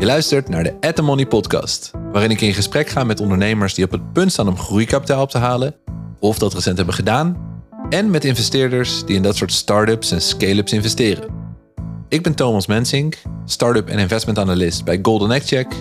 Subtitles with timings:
[0.00, 3.74] Je luistert naar de At The Money podcast, waarin ik in gesprek ga met ondernemers
[3.74, 5.74] die op het punt staan om groeikapitaal op te halen,
[6.18, 7.36] of dat recent hebben gedaan,
[7.88, 11.24] en met investeerders die in dat soort start-ups en scale-ups investeren.
[12.08, 15.72] Ik ben Thomas Mensink, start-up en investment analyst bij Golden Egg Check.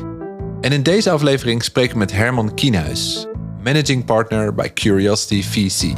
[0.61, 3.27] En in deze aflevering spreek ik met Herman Kienhuis,
[3.63, 5.93] managing partner bij Curiosity VC.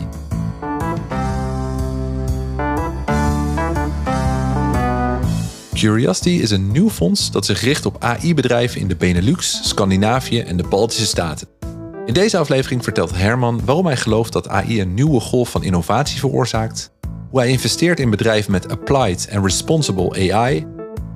[5.81, 10.57] Curiosity is een nieuw fonds dat zich richt op AI-bedrijven in de Benelux, Scandinavië en
[10.57, 11.47] de Baltische Staten.
[12.05, 16.19] In deze aflevering vertelt Herman waarom hij gelooft dat AI een nieuwe golf van innovatie
[16.19, 16.91] veroorzaakt,
[17.29, 20.65] hoe hij investeert in bedrijven met applied en responsible AI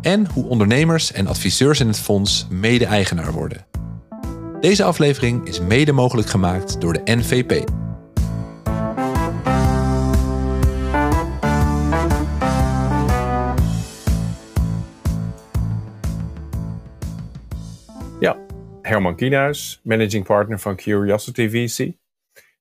[0.02, 3.66] en hoe ondernemers en adviseurs in het fonds mede-eigenaar worden.
[4.62, 7.70] Deze aflevering is mede mogelijk gemaakt door de NVP.
[18.96, 21.92] Herman Kienhuis, managing partner van Curiosity VC.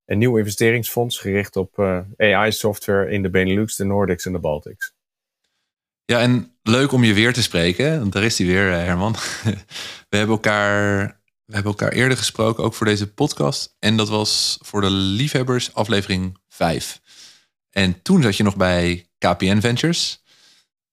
[0.04, 4.38] Een nieuw investeringsfonds gericht op uh, eh, AI-software in de Benelux, de Nordics en de
[4.38, 4.94] Baltics.
[6.04, 7.98] Ja, en leuk om je weer te spreken.
[7.98, 9.12] Want daar is hij weer, eh, Herman.
[10.10, 11.06] We hebben elkaar,
[11.44, 13.76] we hebben elkaar eerder gesproken, ook voor deze podcast.
[13.78, 17.00] En dat was voor de liefhebbers aflevering 5.
[17.70, 20.22] En toen zat je nog bij KPN Ventures.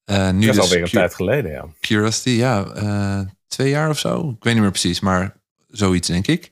[0.06, 1.68] Uh, nu dat is dus alweer een tijd geleden, ja.
[1.80, 2.76] Curiosity, ja.
[2.76, 4.30] Uh, twee jaar of zo.
[4.30, 6.52] Ik weet niet meer precies, maar zoiets denk ik.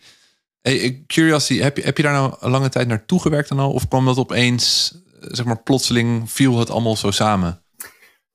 [0.62, 3.72] Hey, Curiosity, heb je, heb je daar nou een lange tijd naartoe gewerkt dan al?
[3.72, 7.64] Of kwam dat opeens, zeg maar plotseling, viel het allemaal zo samen?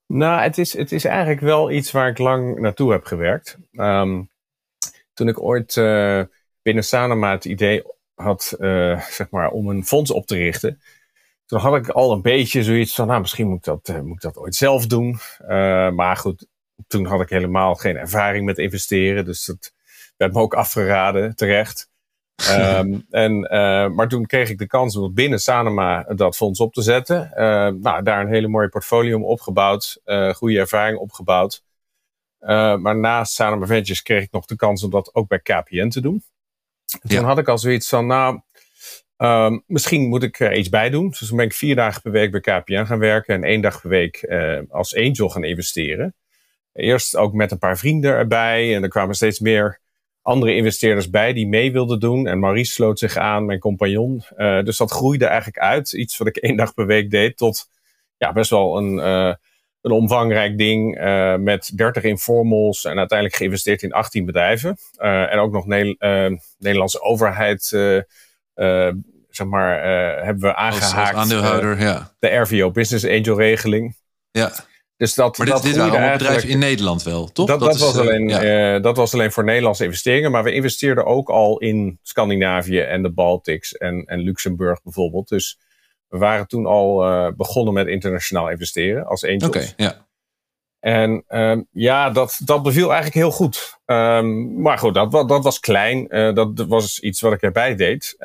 [0.07, 3.57] Nou, het is, het is eigenlijk wel iets waar ik lang naartoe heb gewerkt.
[3.71, 4.23] Ehm,
[5.13, 6.21] toen ik ooit uh,
[6.61, 10.81] binnen Sanoma het idee had, uh, zeg maar, om een fonds op te richten.
[11.45, 14.21] Toen had ik al een beetje zoiets van, nou, misschien moet ik dat, moet ik
[14.21, 15.19] dat ooit zelf doen.
[15.95, 16.47] maar goed,
[16.87, 19.25] toen had ik helemaal geen ervaring met investeren.
[19.25, 19.73] Dus dat
[20.17, 21.89] werd me ook afgeraden, terecht.
[22.49, 26.73] um, en, uh, maar toen kreeg ik de kans om binnen Sanema dat fonds op
[26.73, 27.31] te zetten.
[27.31, 30.01] Uh, nou, daar een hele mooie portfolio opgebouwd.
[30.05, 31.63] Uh, goede ervaring opgebouwd.
[32.79, 36.01] maar naast Sanema Ventures kreeg ik nog de kans om dat ook bij KPN te
[36.01, 36.23] doen.
[37.01, 38.41] En toen had ik al zoiets van, nou,
[39.17, 41.09] um, misschien moet ik er iets bij doen.
[41.09, 43.81] Dus toen ben ik vier dagen per week bij KPN gaan werken en één dag
[43.81, 44.23] per week
[44.69, 46.15] als angel gaan investeren.
[46.75, 48.75] Eerst ook met een paar vrienden erbij.
[48.75, 49.79] En er kwamen steeds meer
[50.21, 52.27] andere investeerders bij die mee wilden doen.
[52.27, 54.23] En Maurice sloot zich aan, mijn compagnon.
[54.37, 55.91] Uh, dus dat groeide eigenlijk uit.
[55.91, 57.69] Iets wat ik één dag per week deed tot
[58.17, 59.33] ja, best wel een, uh,
[59.81, 60.99] een omvangrijk ding.
[60.99, 64.77] Uh, met 30 informals en uiteindelijk geïnvesteerd in 18 bedrijven.
[64.97, 67.63] en ook nog ne Nederlandse overheid
[69.29, 69.83] zeg maar,
[70.23, 71.15] hebben we aangehaakt.
[71.15, 72.11] Als, aandeelhouder, ja.
[72.19, 73.95] De RVO Business Angel regeling.
[74.31, 74.51] Ja.
[74.97, 77.47] Dus dat, maar dit, dat dit waren bedrijven in Nederland wel, toch?
[77.47, 80.31] Dat, dat, was alleen, uh, dat was alleen voor Nederlandse investeringen.
[80.31, 85.27] Maar we investeerden ook al in Scandinavië en de Baltics en, en Luxemburg bijvoorbeeld.
[85.27, 85.59] Dus
[86.07, 89.45] we waren toen al uh, begonnen met internationaal investeren als angels.
[89.45, 90.05] Oké, ja.
[90.79, 93.79] En um, ja, dat, dat beviel eigenlijk heel goed.
[93.85, 96.07] Um, maar goed, dat, dat was klein.
[96.09, 98.15] Uh, dat was iets wat ik erbij deed.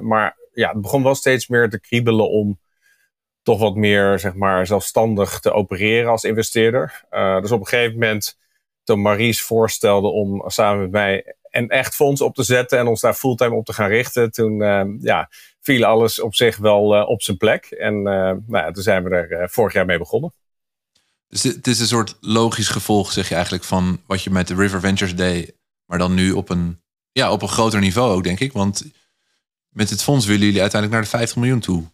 [0.00, 2.58] maar ja, het begon wel steeds meer te kriebelen om
[3.44, 7.04] toch wat meer zeg maar, zelfstandig te opereren als investeerder.
[7.10, 8.38] Uh, dus op een gegeven moment,
[8.82, 13.00] toen Maries voorstelde om samen met mij een echt fonds op te zetten en ons
[13.00, 17.08] daar fulltime op te gaan richten, toen uh, ja, viel alles op zich wel uh,
[17.08, 17.64] op zijn plek.
[17.64, 20.32] En nou ja, toen zijn we er vorig jaar mee begonnen.
[21.28, 24.54] Dus het is een soort logisch gevolg, zeg je eigenlijk, van wat je met de
[24.54, 26.80] River Ventures deed, maar dan nu op een,
[27.12, 28.52] ja, op een groter niveau ook, denk ik.
[28.52, 28.84] Want
[29.68, 31.93] met het fonds willen jullie uiteindelijk naar de 50 miljoen toe.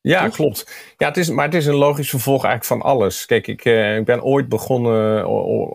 [0.00, 0.94] Ja, klopt.
[0.96, 3.26] Ja, het is, maar het is een logisch vervolg eigenlijk van alles.
[3.26, 5.24] Kijk, ik, uh, ik ben ooit begonnen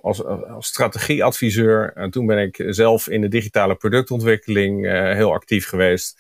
[0.02, 1.92] als, als strategieadviseur.
[1.96, 6.20] En toen ben ik zelf in de digitale productontwikkeling uh, heel actief geweest.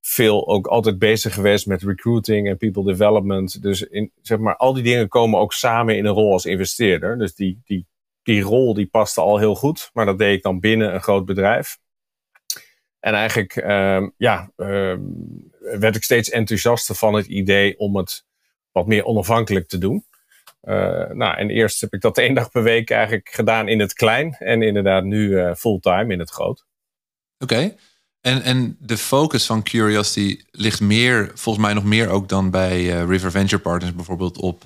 [0.00, 3.62] Veel ook altijd bezig geweest met recruiting en people development.
[3.62, 7.18] Dus in, zeg maar, al die dingen komen ook samen in een rol als investeerder.
[7.18, 7.86] Dus die, die,
[8.22, 9.90] die rol die paste al heel goed.
[9.92, 11.78] Maar dat deed ik dan binnen een groot bedrijf.
[13.00, 14.94] En eigenlijk, uh, ja, uh,
[15.64, 18.24] werd ik steeds enthousiaster van het idee om het
[18.72, 20.06] wat meer onafhankelijk te doen.
[20.62, 23.92] Uh, nou, en eerst heb ik dat één dag per week eigenlijk gedaan in het
[23.92, 24.36] klein.
[24.38, 26.66] En inderdaad nu uh, fulltime in het groot.
[27.38, 27.74] Oké.
[28.20, 32.80] En, en de focus van Curiosity ligt meer, volgens mij nog meer ook dan bij
[32.80, 34.62] uh, River Venture Partners bijvoorbeeld op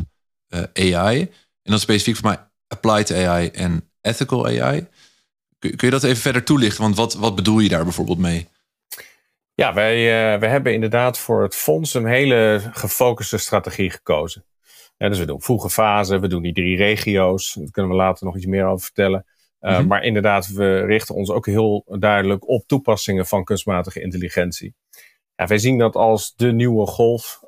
[0.73, 1.21] AI.
[1.63, 4.87] En dan specifiek voor mij applied AI en ethical AI.
[5.59, 6.83] Kun, kun je dat even verder toelichten?
[6.83, 8.49] Want wat, wat bedoel je daar bijvoorbeeld mee?
[9.59, 14.45] Ja, wij, uh, wij hebben inderdaad voor het fonds een hele gefocuste strategie gekozen.
[14.97, 17.53] Ja, dus we doen vroege fase, we doen die drie regio's.
[17.53, 19.27] Daar kunnen we later nog iets meer over vertellen.
[19.61, 19.87] Mhm.
[19.87, 24.75] Maar inderdaad, we richten ons ook heel duidelijk op toepassingen van kunstmatige intelligentie.
[25.35, 27.41] Ja, wij zien dat als de nieuwe golf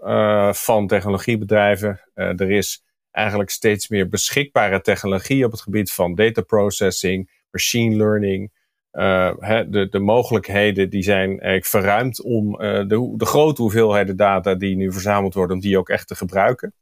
[0.50, 2.00] van technologiebedrijven.
[2.14, 8.52] er is eigenlijk steeds meer beschikbare technologie op het gebied van data processing, machine learning.
[8.92, 9.32] Uh,
[9.68, 14.76] de, de mogelijkheden die zijn eigenlijk verruimd om uh, de, de grote hoeveelheden data die
[14.76, 16.74] nu verzameld worden, om die ook echt te gebruiken.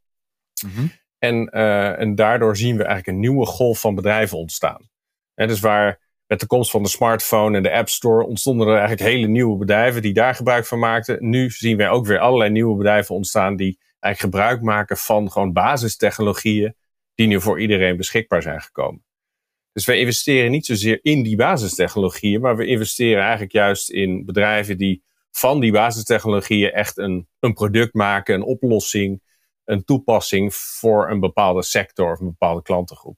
[0.64, 0.90] Mm -hmm.
[1.18, 4.88] en, uh, en daardoor zien we eigenlijk een nieuwe golf van bedrijven ontstaan.
[5.34, 8.78] En dus waar met de komst van de smartphone en de App Store ontstonden er
[8.78, 11.28] eigenlijk hele nieuwe bedrijven die daar gebruik van maakten.
[11.30, 15.52] Nu zien wij ook weer allerlei nieuwe bedrijven ontstaan die eigenlijk gebruik maken van gewoon
[15.52, 16.74] basistechnologieën
[17.14, 19.04] die nu voor iedereen beschikbaar zijn gekomen.
[19.72, 24.78] Dus wij investeren niet zozeer in die basistechnologieën, maar we investeren eigenlijk juist in bedrijven
[24.78, 29.22] die van die basistechnologieën echt een, een product maken, een oplossing,
[29.64, 33.16] een toepassing voor een bepaalde sector of een bepaalde klantengroep.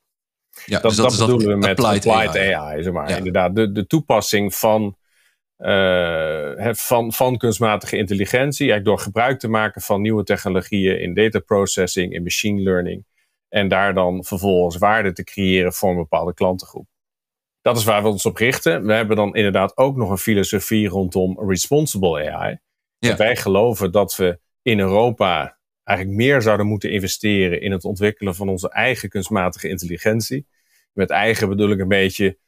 [0.65, 2.53] Ja, dat, dus dat, dat bedoelen we met applied, AI.
[2.53, 3.17] AI zeg maar.
[3.17, 4.97] Inderdaad, de, de toepassing van
[5.59, 8.71] uh, van, van kunstmatige intelligentie.
[8.71, 13.05] Eigenlijk door gebruik te maken van nieuwe technologieën in data processing, in machine learning.
[13.51, 16.87] En daar dan vervolgens waarde te creëren voor een bepaalde klantengroep.
[17.63, 18.87] Dat is waar we ons op richten.
[18.87, 22.59] We hebben dan inderdaad ook nog een filosofie rondom responsible AI.
[22.99, 23.17] Ja.
[23.17, 28.49] Wij geloven dat we in Europa eigenlijk meer zouden moeten investeren in het ontwikkelen van
[28.49, 30.47] onze eigen kunstmatige intelligentie.
[30.93, 32.39] Met eigen bedoel ik een beetje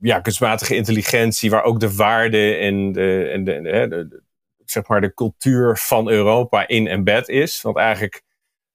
[0.00, 4.22] ja, kunstmatige intelligentie, waar ook de waarde en de, en de, de, de,
[4.64, 7.62] zeg maar de cultuur van Europa in embed is.
[7.62, 8.22] Want eigenlijk,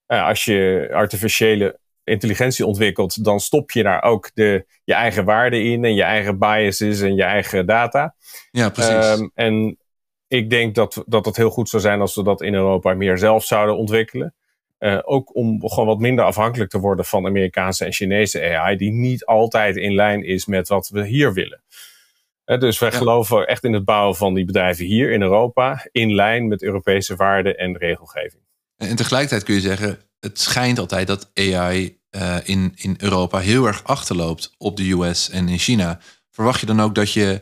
[0.10, 5.64] uh, als je artificiële intelligentie ontwikkelt, dan stop je daar ook de, je eigen waarde
[5.64, 8.16] in en je eigen biases en je eigen data.
[8.52, 9.20] Ja, precies.
[9.20, 9.78] Um, en
[10.28, 13.18] ik denk dat, dat het heel goed zou zijn als we dat in Europa meer
[13.18, 14.34] zelf zouden ontwikkelen.
[14.80, 18.92] Uh, ook om gewoon wat minder afhankelijk te worden van Amerikaanse en Chinese AI, die
[18.92, 21.62] niet altijd in lijn is met wat we hier willen.
[22.46, 26.16] Uh, dus wij geloven echt in het bouwen van die bedrijven hier in Europa, in
[26.16, 28.44] lijn met Europese waarden en regelgeving.
[28.88, 33.66] En tegelijkertijd kun je zeggen, het schijnt altijd dat AI uh, in, in Europa heel
[33.66, 36.00] erg achterloopt op de US en in China.
[36.32, 37.42] Verwacht je dan ook dat je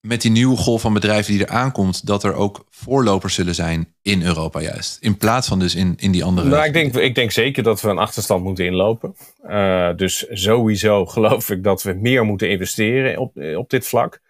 [0.00, 3.94] met die nieuwe golf van bedrijven die er aankomt, dat er ook voorlopers zullen zijn
[4.02, 4.98] in Europa juist.
[5.00, 6.48] In plaats van dus in, in die andere.
[6.48, 9.16] Nou, ik denk, ik denk zeker dat we een achterstand moeten inlopen.
[9.46, 14.20] Uh, dus sowieso geloof ik dat we meer moeten investeren op, op dit vlak.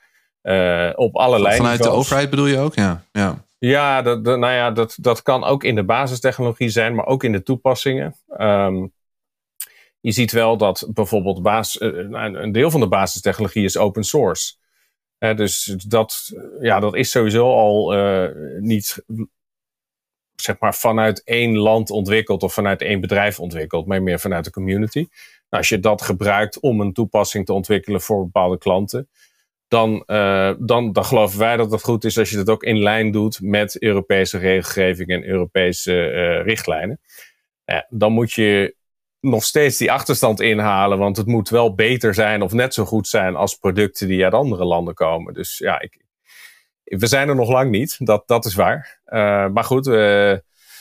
[0.42, 2.74] Uh, op allerlei Vanuit de overheid bedoel je ook?
[2.74, 3.44] Ja, ja.
[3.68, 7.32] Ja, dat, nou ja dat, dat kan ook in de basistechnologie zijn, maar ook in
[7.32, 8.16] de toepassingen.
[8.38, 8.92] Um,
[10.00, 14.60] je ziet wel dat bijvoorbeeld basis, uh, een deel van de basistechnologie is open source
[15.30, 18.28] dus dat, ja, dat is sowieso al uh,
[18.58, 19.04] niet
[20.34, 24.50] zeg maar, vanuit één land ontwikkeld of vanuit één bedrijf ontwikkeld, maar meer vanuit de
[24.50, 24.98] community.
[24.98, 25.08] Nou,
[25.48, 29.08] als je dat gebruikt om een toepassing te ontwikkelen voor bepaalde klanten,
[29.72, 32.82] dan, uh, dan, dan geloven wij dat het goed is als je dat ook in
[32.82, 37.00] lijn doet met Europese regelgeving en Europese uh, richtlijnen.
[37.88, 38.76] dan moet je
[39.20, 40.98] nog steeds die achterstand inhalen.
[40.98, 44.34] Want het moet wel beter zijn of net zo goed zijn als producten die uit
[44.34, 45.34] andere landen komen.
[45.34, 46.04] Dus ja, ik,
[46.84, 47.96] we zijn er nog lang niet.
[47.98, 49.00] Dat, dat is waar.
[49.06, 49.86] Uh, maar goed,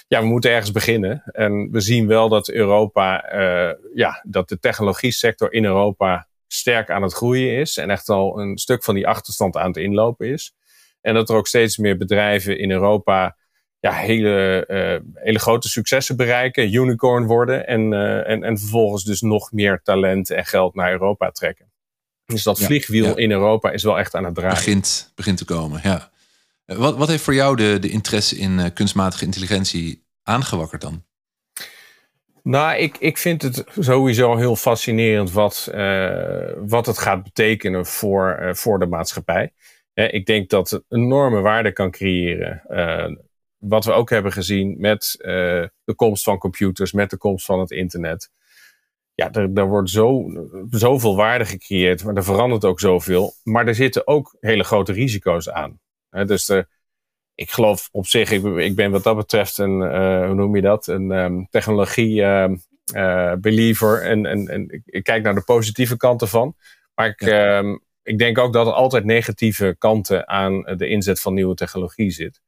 [0.07, 1.23] ja, we moeten ergens beginnen.
[1.25, 3.23] En we zien wel dat Europa,
[3.93, 7.77] ja, dat de technologie sector in Europa sterk aan het groeien is.
[7.77, 10.53] En echt al een stuk van die achterstand aan het inlopen is.
[11.01, 13.37] En dat er ook steeds meer bedrijven in Europa
[13.79, 19.21] ja, hele, uh, hele grote successen bereiken, unicorn worden en, uh, en, en vervolgens dus
[19.21, 21.71] nog meer talent en geld naar Europa trekken.
[22.25, 24.55] Dus dat vliegwiel in Europa is wel echt aan het draaien.
[24.55, 26.11] Begint, begint te komen, ja.
[26.65, 31.03] Eh, wat, wat heeft voor jou de, de interesse in kunstmatige intelligentie aangewakkerd dan?
[32.43, 38.39] Nou, ik, ik vind het sowieso heel fascinerend wat, uh, wat het gaat betekenen voor,
[38.41, 39.53] uh, voor de maatschappij.
[39.93, 42.63] ik denk dat het enorme waarde kan creëren
[43.57, 47.71] wat we ook hebben gezien met de komst van computers, met de komst van het
[47.71, 48.31] internet.
[49.13, 50.25] Ja, er, er wordt zo,
[50.69, 53.33] zoveel waarde gecreëerd, maar er verandert ook zoveel.
[53.43, 55.79] Maar er zitten ook hele grote risico's aan.
[56.09, 56.67] dus er,
[57.41, 60.61] ik geloof op zich, ik, ik, ben wat dat betreft een, uh, hoe noem je
[60.61, 64.01] dat, een um, technologie uh, believer.
[64.01, 66.55] En, en, en ik, kijk naar de positieve kanten van.
[66.95, 67.57] Maar ik, ja.
[67.57, 72.11] um, ik denk ook dat er altijd negatieve kanten aan de inzet van nieuwe technologie
[72.11, 72.41] zit.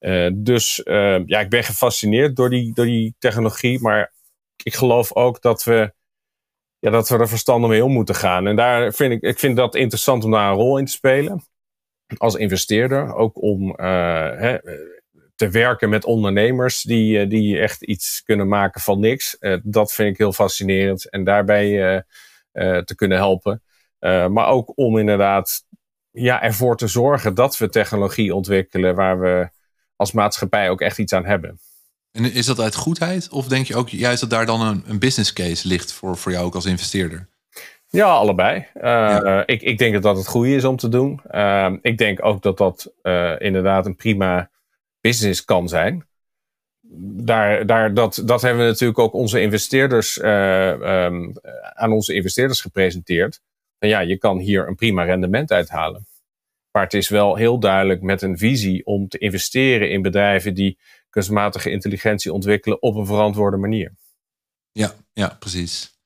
[0.00, 0.80] Uh, dus
[1.26, 3.80] ja, ik ben gefascineerd door die, door die technologie.
[3.80, 4.12] Maar
[4.62, 5.92] ik geloof ook dat we,
[6.78, 8.46] ja, dat we er verstandig mee om moeten gaan.
[8.46, 11.44] En daar vind ik, ik vind dat interessant om daar een rol in te spelen.
[12.16, 13.14] Als investeerder.
[13.14, 13.76] Ook om uh,
[14.36, 14.58] hè,
[15.34, 19.36] te werken met ondernemers die, die echt iets kunnen maken van niks.
[19.62, 21.10] dat vind ik heel fascinerend.
[21.10, 22.04] En daarbij
[22.84, 23.62] te kunnen helpen.
[24.28, 25.64] maar ook om inderdaad
[26.10, 29.48] ja, ervoor te zorgen dat we technologie ontwikkelen waar we
[29.96, 31.60] als maatschappij ook echt iets aan hebben.
[32.12, 33.28] En is dat uit goedheid?
[33.28, 36.32] Of denk je ook juist dat daar dan een, een business case ligt voor, voor
[36.32, 37.28] jou ook als investeerder?
[37.92, 38.66] Ja, allebei.
[38.74, 41.20] Uh, ik, ik denk dat dat het goede is om te doen.
[41.30, 44.50] Uh, ik denk ook dat dat uh, inderdaad een prima
[45.00, 46.06] business kan zijn.
[47.22, 51.32] Daar, daar, dat, dat hebben we natuurlijk ook onze investeerders, um,
[51.74, 53.40] aan onze investeerders gepresenteerd.
[53.78, 56.06] En ja, je kan hier een prima rendement uithalen.
[56.70, 60.78] Maar het is wel heel duidelijk met een visie om te investeren in bedrijven die
[61.10, 63.92] kunstmatige intelligentie ontwikkelen op een verantwoorde manier.
[64.72, 65.99] Ja, ja, precies.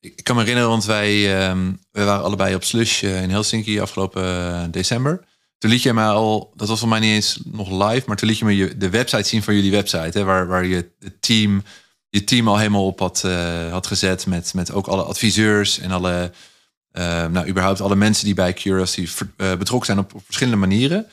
[0.00, 4.24] Ik kan me herinneren, want wij, um, waren allebei op Slush eh, in Helsinki afgelopen
[4.24, 5.24] uh, december.
[5.58, 8.28] Toen liet je mij al, dat was voor mij niet eens nog live, maar toen
[8.28, 11.22] liet je me je, de website zien van jullie website, hè, waar, waar je het
[11.22, 11.62] team,
[12.08, 15.90] je team al helemaal op had, uh, had gezet met, met ook alle adviseurs en
[15.90, 16.32] alle,
[17.30, 21.06] nou überhaupt alle mensen die bij Curiosity betrokken zijn op, op verschillende manieren.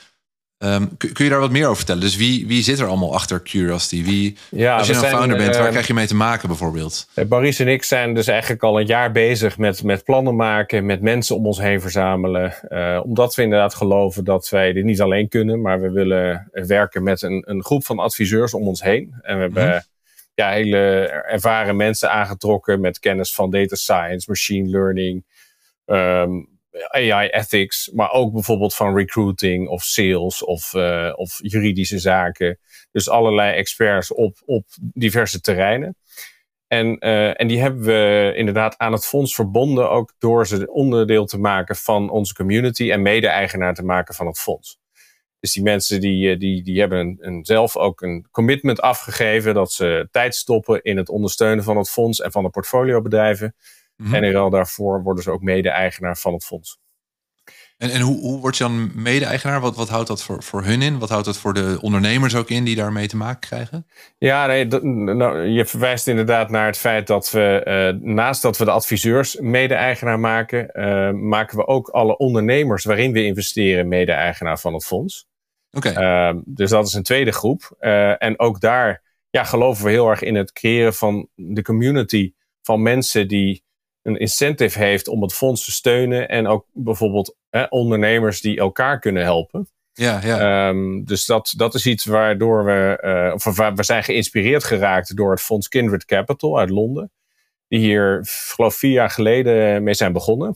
[0.60, 2.02] Um, kun, je daar wat meer over vertellen?
[2.02, 4.04] Dus wie, wie zit er allemaal achter Curiosity?
[4.04, 7.08] Wie, ja, als je een founder bent, waar uh, krijg je mee te maken bijvoorbeeld?
[7.28, 11.02] Boris en ik zijn dus eigenlijk al een jaar bezig met, met plannen maken, met
[11.02, 12.54] mensen om ons heen verzamelen.
[12.70, 17.04] Uh, omdat we inderdaad geloven dat wij dit niet alleen kunnen, maar we willen werken
[17.04, 19.16] met een, een groep van adviseurs om ons heen.
[19.22, 19.82] En we hebben mm-hmm.
[20.34, 20.78] ja, hele
[21.28, 25.26] ervaren mensen aangetrokken met kennis van data science, machine learning.
[25.86, 26.57] Um,
[26.88, 32.60] AI ethics, maar ook bijvoorbeeld van recruiting of sales of, uh, of juridische zaken.
[32.92, 35.96] Dus allerlei experts op, op diverse terreinen.
[36.68, 41.26] En, uh, en die hebben we inderdaad aan het fonds verbonden, ook door ze onderdeel
[41.26, 44.80] te maken van onze community en mede-eigenaar te maken van het fonds.
[45.40, 49.54] Dus die mensen die, eh, die, die hebben een, een, zelf ook een commitment afgegeven
[49.54, 53.56] dat ze tijd stoppen in het ondersteunen van het fonds en van de portfoliobedrijven.
[53.98, 56.80] Mm En in ruil daarvoor worden ze ook mede-eigenaar van het fonds.
[57.78, 59.62] En, en hoe, hoe word je dan mede-eigenaar?
[59.62, 61.00] Wat, wat houdt dat voor, voor hun in?
[61.00, 63.88] Wat houdt dat voor de ondernemers ook in die daarmee te maken krijgen?
[64.18, 67.62] Ja, nee, dat, nou, je verwijst inderdaad naar het feit dat we
[68.04, 73.12] uh, naast dat we de adviseurs mede-eigenaar maken, uh, maken we ook alle ondernemers waarin
[73.12, 75.28] we investeren mede-eigenaar van het fonds.
[75.72, 75.88] Oké.
[75.88, 76.30] Okay.
[76.34, 77.76] Uh, dus dat is een tweede groep.
[78.18, 82.82] en ook daar ja, geloven we heel erg in het creëren van de community van
[82.82, 83.64] mensen die
[84.08, 86.30] een incentive heeft om het fonds te steunen.
[86.30, 89.70] En ook bijvoorbeeld hè, ondernemers die elkaar kunnen helpen.
[89.94, 90.68] Ja, ja.
[90.68, 95.16] Um, dus dat, dat is iets waardoor we, uh, of waar, we zijn geïnspireerd geraakt
[95.16, 97.12] door het fonds Kindred Capital uit Londen.
[97.68, 100.56] Die hier, geloof vier jaar geleden mee zijn begonnen.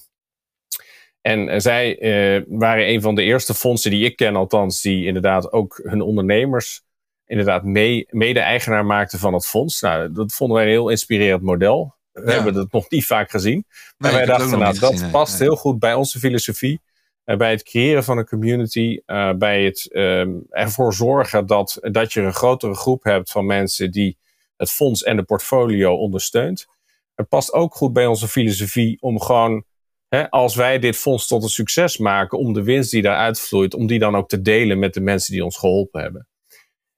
[1.21, 5.05] En uh, zij uh, waren een van de eerste fondsen die ik ken, althans, die
[5.05, 6.81] inderdaad ook hun ondernemers
[7.25, 9.81] inderdaad mee, mede-eigenaar maakten van het fonds.
[9.81, 11.95] Nou, dat vonden wij een heel inspirerend model.
[12.11, 13.65] We hebben het nog niet vaak gezien.
[13.97, 16.81] Maar wij dachten, nou, dat past heel goed bij onze filosofie.
[17.25, 18.99] Uh, bij het creëren van een community.
[19.05, 23.91] Uh, bij het uh, ervoor zorgen dat, dat je een grotere groep hebt van mensen
[23.91, 24.17] die
[24.57, 26.67] het fonds en de portfolio ondersteunt.
[27.15, 29.63] Het past ook goed bij onze filosofie om gewoon,
[30.07, 33.73] hè, als wij dit fonds tot een succes maken, om de winst die daaruit vloeit,
[33.73, 36.27] om die dan ook te delen met de mensen die ons geholpen hebben.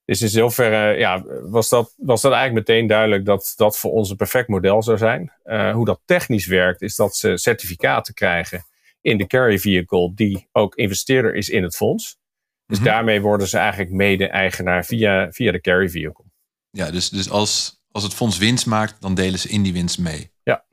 [0.06, 4.10] Dus in zoverre ja, was, dat, was dat eigenlijk meteen duidelijk dat dat voor ons
[4.10, 5.32] een perfect model zou zijn.
[5.46, 8.66] Uh, hoe dat technisch werkt, is dat ze certificaten krijgen
[9.02, 12.18] in de carry vehicle, die ook investeerder is in het fonds.
[12.66, 12.94] Dus mm -hmm.
[12.94, 16.26] daarmee worden ze eigenlijk mede-eigenaar via, via de carry vehicle.
[16.70, 20.00] Ja, dus, dus als, als het fonds winst maakt, dan delen ze in die winst
[20.00, 20.32] mee.
[20.44, 20.66] Ja.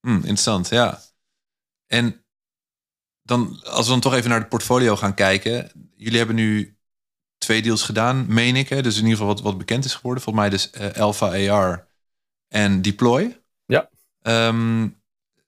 [0.00, 1.00] Hm, interessant, ja.
[1.86, 2.24] En
[3.22, 5.72] dan, als we dan toch even naar het portfolio gaan kijken.
[5.96, 6.78] Jullie hebben nu
[7.50, 8.68] twee deals gedaan, meen ik.
[8.68, 8.82] Hè?
[8.82, 10.22] Dus in ieder geval wat, wat bekend is geworden.
[10.22, 11.86] Volgens mij dus uh, Alpha AR
[12.48, 13.38] en Deploy.
[13.66, 13.88] Ja.
[14.22, 14.96] Um,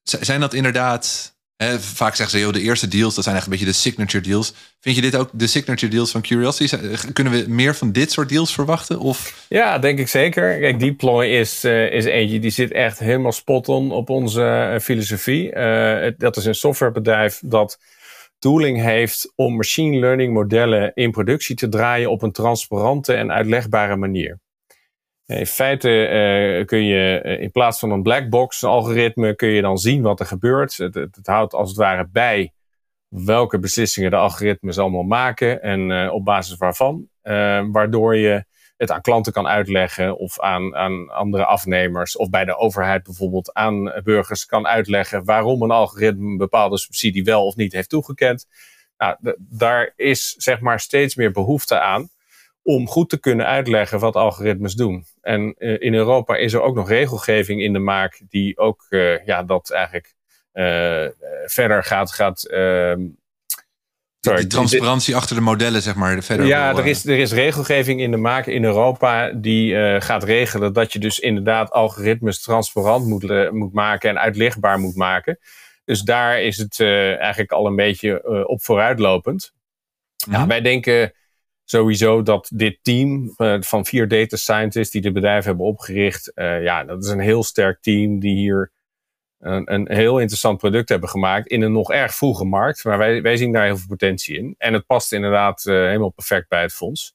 [0.02, 1.30] zijn dat inderdaad...
[1.56, 4.22] Hè, vaak zeggen ze, joh, de eerste deals, dat zijn echt een beetje de signature
[4.22, 4.54] deals.
[4.80, 6.76] Vind je dit ook de signature deals van Curiosity?
[7.12, 8.98] Kunnen we meer van dit soort deals verwachten?
[8.98, 9.46] Of?
[9.48, 10.58] Ja, denk ik zeker.
[10.58, 14.80] Kijk, Deploy is, uh, is eentje die zit echt helemaal spot on op onze uh,
[14.80, 15.52] filosofie.
[16.16, 17.78] dat is een softwarebedrijf dat
[18.42, 23.96] tooling heeft om machine learning modellen in productie te draaien op een transparante en uitlegbare
[23.96, 24.40] manier.
[25.26, 29.62] In feite uh, kun je uh, in plaats van een black box algoritme kun je
[29.62, 30.76] dan zien wat er gebeurt.
[30.76, 32.52] Het, het, houdt als het ware bij
[33.08, 37.08] welke beslissingen de algoritmes allemaal maken en uh, op basis waarvan.
[37.72, 38.44] waardoor je
[38.82, 43.54] het aan klanten kan uitleggen of aan, aan andere afnemers of bij de overheid bijvoorbeeld
[43.54, 48.46] aan burgers kan uitleggen waarom een algoritme een bepaalde subsidie wel of niet heeft toegekend.
[48.96, 52.08] Nou, daar is zeg maar steeds meer behoefte aan
[52.62, 55.04] om goed te kunnen uitleggen wat algoritmes doen.
[55.20, 59.24] En uh, in Europa is er ook nog regelgeving in de maak die ook uh,
[59.24, 60.14] ja, dat eigenlijk
[60.52, 61.06] uh,
[61.46, 62.12] verder gaat.
[62.12, 63.00] gaat ehm,
[64.26, 66.22] sorry, die transparantie achter de modellen, zeg maar.
[66.22, 70.72] Verder ja, er is, er is regelgeving in de maak in Europa die gaat regelen
[70.72, 75.38] dat je dus inderdaad algoritmes transparant moet, moet maken en uitlichtbaar moet maken.
[75.84, 79.52] Dus daar is het eigenlijk al een beetje op vooruitlopend.
[80.30, 80.48] Ja, mhm.
[80.48, 81.12] wij denken
[81.64, 87.04] sowieso dat dit team van vier data scientists die de bedrijf hebben opgericht, ja, dat
[87.04, 88.70] is een heel sterk team die hier
[89.42, 92.84] een, een, heel interessant product hebben gemaakt in een nog erg vroege markt.
[92.84, 94.54] Maar wij, wij zien daar heel veel potentie in.
[94.58, 97.14] En het past inderdaad uh, helemaal perfect bij het fonds.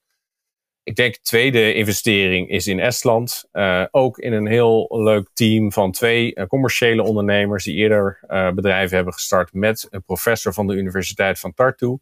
[0.83, 3.45] Ik denk de tweede investering is in Estland.
[3.91, 8.19] ook in een heel leuk team van twee commerciële ondernemers die eerder
[8.55, 11.97] bedrijven hebben gestart met een professor van de Universiteit van Tartu.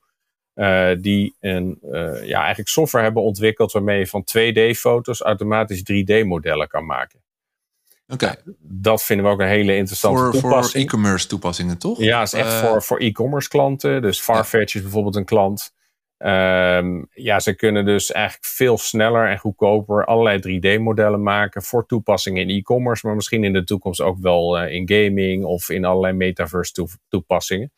[1.02, 1.78] Die een
[2.24, 7.25] ja, eigenlijk software hebben ontwikkeld waarmee je van 2D-foto's automatisch 3D-modellen kan maken.
[8.08, 8.24] Oké.
[8.26, 8.36] Okay.
[8.60, 10.72] dat vinden we ook een hele interessante voor, toepassing.
[10.72, 12.00] Voor e-commerce toepassingen, toch?
[12.00, 14.02] Ja, is echt uh, voor, voor e-commerce klanten.
[14.02, 14.80] Dus Farfetch ja.
[14.80, 15.74] is bijvoorbeeld een klant.
[16.18, 22.42] Um, ja, ze kunnen dus eigenlijk veel sneller en goedkoper allerlei 3D-modellen maken voor toepassingen
[22.42, 26.88] in e-commerce, maar misschien in de toekomst ook wel in gaming of in allerlei metaverse
[27.10, 27.72] toepassingen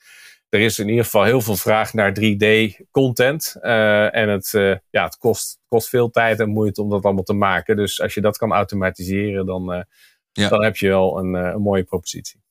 [0.50, 3.56] er is in ieder geval heel veel vraag naar 3D-content.
[3.62, 7.04] Uh, eh, en het, uh, ja, het kost, kost veel tijd en moeite om dat
[7.04, 7.76] allemaal te maken.
[7.76, 9.86] Dus als je dat kan automatiseren, dan,
[10.38, 10.50] ja.
[10.50, 12.42] dan heb je wel een, een mooie propositie.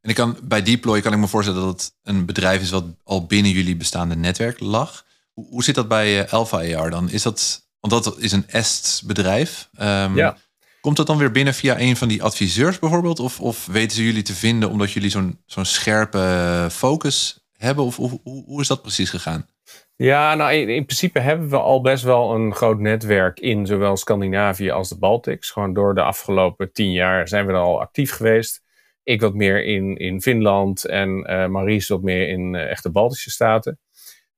[0.00, 2.84] En ik kan, bij Deploy kan ik me voorstellen dat het een bedrijf is wat
[3.04, 5.04] al binnen jullie bestaande netwerk lag.
[5.32, 7.10] Hoe, hoe zit dat bij Alpha AR dan?
[7.10, 9.68] Is dat, want dat is een EST bedrijf.
[9.80, 10.36] Um, ja.
[10.80, 13.20] Komt dat dan weer binnen via een van die adviseurs bijvoorbeeld?
[13.20, 17.84] Of, of weten ze jullie te vinden omdat jullie zo'n zo'n scherpe focus hebben?
[17.84, 19.46] Of hoe, hoe is dat precies gegaan?
[19.96, 23.96] Ja, nou in, in, principe hebben we al best wel een groot netwerk in zowel
[23.96, 25.50] Scandinavië als de Baltics.
[25.50, 28.62] Gewoon door de afgelopen tien jaar zijn we er al actief geweest.
[29.02, 33.30] Ik wat meer in, in Finland en uh, Maries wat meer in uh, echte Baltische
[33.30, 33.78] staten.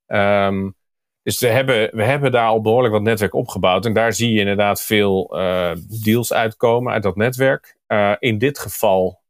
[0.06, 0.74] Um,
[1.22, 3.86] dus we hebben, we hebben daar al behoorlijk wat netwerk opgebouwd.
[3.86, 5.70] En daar zie je inderdaad veel uh,
[6.02, 7.76] deals uitkomen uit dat netwerk.
[8.18, 9.20] In dit geval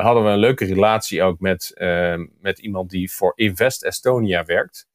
[0.00, 1.72] hadden we een leuke relatie ook met,
[2.40, 4.89] met iemand die voor Invest Estonia werkt.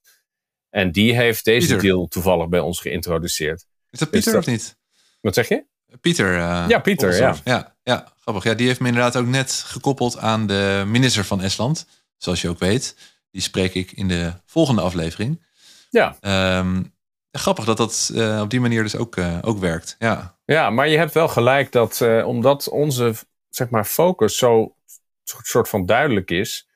[0.75, 1.83] En die heeft deze Pieter.
[1.83, 3.65] deal toevallig bij ons geïntroduceerd.
[3.89, 4.77] Is dat Pieter of niet?
[5.21, 5.65] Wat zeg je?
[6.01, 6.33] Pieter.
[6.33, 7.35] ja, Pieter, ja.
[7.43, 7.75] ja.
[7.83, 8.43] Ja, grappig.
[8.43, 11.87] Ja, die heeft me inderdaad ook net gekoppeld aan de minister van Estland.
[12.17, 12.95] Zoals je ook weet.
[13.31, 15.45] Die spreek ik in de volgende aflevering.
[15.89, 16.17] Ja.
[16.57, 16.93] Um,
[17.31, 19.95] grappig dat dat uh, op die manier dus ook, uh, ook werkt.
[19.99, 20.37] Ja.
[20.45, 23.13] ja, maar je hebt wel gelijk dat omdat onze
[23.49, 24.75] zeg maar, focus zo
[25.23, 26.67] soort van duidelijk is,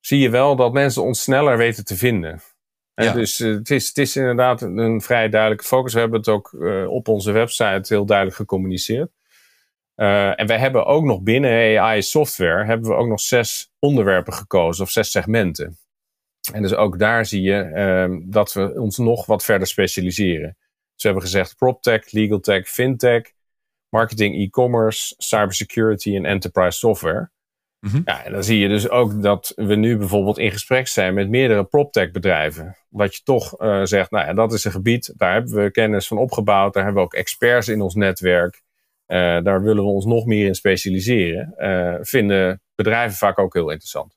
[0.00, 2.42] zie je wel dat mensen ons sneller weten te vinden.
[2.94, 3.12] Ja.
[3.12, 5.92] Dus het, is, het is inderdaad een, vrij duidelijke focus.
[5.92, 6.52] We hebben het ook
[6.88, 9.10] op onze website heel duidelijk gecommuniceerd.
[9.94, 14.84] en wij hebben ook nog binnen AI software hebben we ook nog zes onderwerpen gekozen
[14.84, 15.78] of zes segmenten.
[16.52, 20.56] En dus ook daar zie je uh, dat we ons nog wat verder specialiseren.
[20.58, 23.22] Dus we hebben gezegd PropTech, Legal Tech, FinTech,
[23.88, 27.30] Marketing, E-commerce, Cybersecurity en Enterprise Software.
[27.82, 28.02] Mm -hmm.
[28.04, 31.28] Ja, en dan zie je dus ook dat we nu bijvoorbeeld in gesprek zijn met
[31.28, 32.76] meerdere PropTech bedrijven.
[32.90, 36.06] Dat je toch uh, zegt, nou ja, dat is een gebied, daar hebben we kennis
[36.06, 36.74] van opgebouwd.
[36.74, 38.62] Daar hebben we ook experts in ons netwerk.
[39.06, 41.54] Uh, daar willen we ons nog meer in specialiseren.
[41.58, 44.16] Uh, vinden bedrijven vaak ook heel interessant.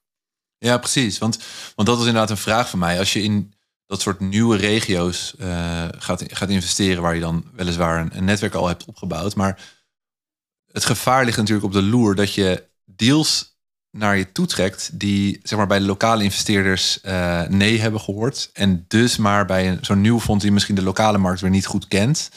[0.58, 1.18] Ja, precies.
[1.18, 1.40] Want,
[1.76, 3.00] want dat is inderdaad een vraag van mij.
[3.00, 3.54] Als je in
[3.86, 5.36] dat soort nieuwe regio's
[5.98, 9.36] gaat, gaat investeren, waar je dan weliswaar een, een, netwerk al hebt opgebouwd.
[9.36, 9.60] Maar
[10.72, 13.55] het gevaar ligt natuurlijk op de loer dat je deals
[13.98, 18.50] naar je toe trekt die zeg maar, bij de lokale investeerders uh, nee hebben gehoord.
[18.54, 21.88] En dus maar bij zo'n nieuw fonds die misschien de lokale markt weer niet goed
[21.88, 22.32] kent,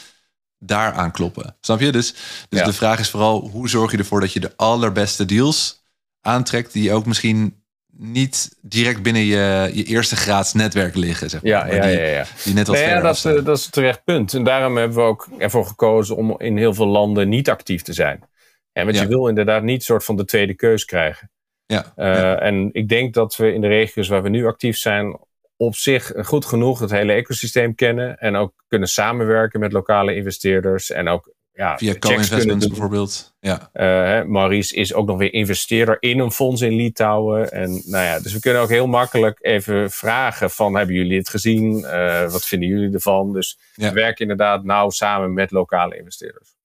[0.57, 1.55] daar aankloppen.
[1.61, 1.91] Snap je?
[1.91, 2.13] Dus,
[2.49, 2.65] dus ja.
[2.65, 5.83] de vraag is vooral hoe zorg je ervoor dat je de allerbeste deals
[6.21, 11.29] aantrekt die ook misschien niet direct binnen je, je eerste graads netwerk liggen.
[11.29, 11.51] Zeg maar.
[11.51, 12.25] ja, ja, ja, ja.
[12.43, 14.33] Die net wat nee, ja, dat, is, dat is terecht punt.
[14.33, 17.93] En daarom hebben we ook ervoor gekozen om in heel veel landen niet actief te
[17.93, 18.23] zijn.
[18.71, 21.29] En want je wil inderdaad niet soort van de tweede keus krijgen.
[21.73, 24.77] Ja, uh, ja, En ik denk dat we in de regio's waar we nu actief
[24.77, 25.19] zijn,
[25.57, 28.17] op zich goed genoeg het hele ecosysteem kennen.
[28.17, 30.91] En ook kunnen samenwerken met lokale investeerders.
[30.91, 33.35] En ook ja, Via co-investments bijvoorbeeld.
[33.39, 33.69] Ja.
[33.73, 37.51] Uh, Maurice is ook nog weer investeerder in een fonds in Litouwen.
[37.51, 41.29] En nou ja, dus we kunnen ook heel makkelijk even vragen van hebben jullie het
[41.29, 41.79] gezien?
[41.79, 43.33] Uh, wat vinden jullie ervan?
[43.33, 43.87] Dus ja.
[43.87, 46.55] we werken inderdaad nauw samen met lokale investeerders.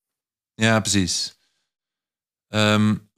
[0.53, 1.37] Ja, precies.
[2.49, 3.09] Um,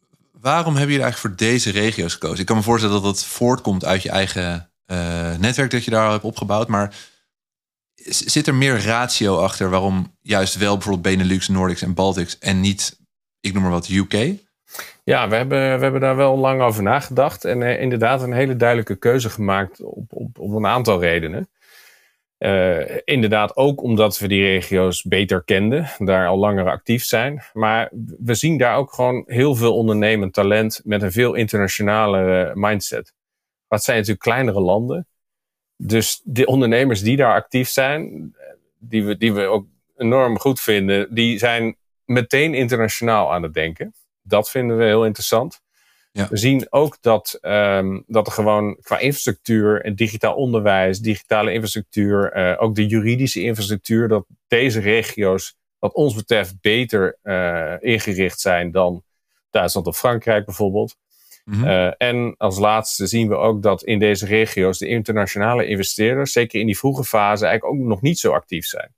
[0.41, 2.39] waarom hebben jullie eigenlijk voor deze regio's gekozen?
[2.39, 6.05] Ik kan me voorstellen dat dat voortkomt uit je eigen uh, netwerk dat je daar
[6.05, 6.67] al hebt opgebouwd.
[6.67, 6.95] Maar
[8.05, 12.99] zit er meer ratio achter waarom juist wel bijvoorbeeld Benelux, Nordics en Baltics en niet,
[13.39, 14.13] ik noem maar wat, UK?
[15.03, 18.55] Ja, we hebben, we hebben daar wel lang over nagedacht en uh, inderdaad een hele
[18.55, 21.49] duidelijke keuze gemaakt op, op, op een aantal redenen.
[22.39, 27.43] Uh, inderdaad ook omdat we die regio's beter kenden, daar al langer actief zijn.
[27.53, 33.13] Maar we zien daar ook gewoon heel veel ondernemend talent met een veel internationale mindset.
[33.67, 35.07] Dat zijn natuurlijk kleinere landen.
[35.75, 38.33] Dus de ondernemers die daar actief zijn,
[38.79, 43.93] die we, die we ook enorm goed vinden, die zijn meteen internationaal aan het denken.
[44.21, 45.61] Dat vinden we heel interessant.
[46.17, 46.27] Ja.
[46.29, 52.37] We zien ook dat, um, dat er gewoon qua infrastructuur en digitaal onderwijs, digitale infrastructuur,
[52.37, 58.71] uh, ook de juridische infrastructuur, dat deze regio's, wat ons betreft, beter uh, ingericht zijn
[58.71, 59.03] dan
[59.49, 60.95] Duitsland of Frankrijk bijvoorbeeld.
[61.43, 61.67] Mm -hmm.
[61.67, 66.59] uh, en als laatste zien we ook dat in deze regio's de internationale investeerders, zeker
[66.59, 68.95] in die vroege fase, eigenlijk ook nog niet zo actief zijn.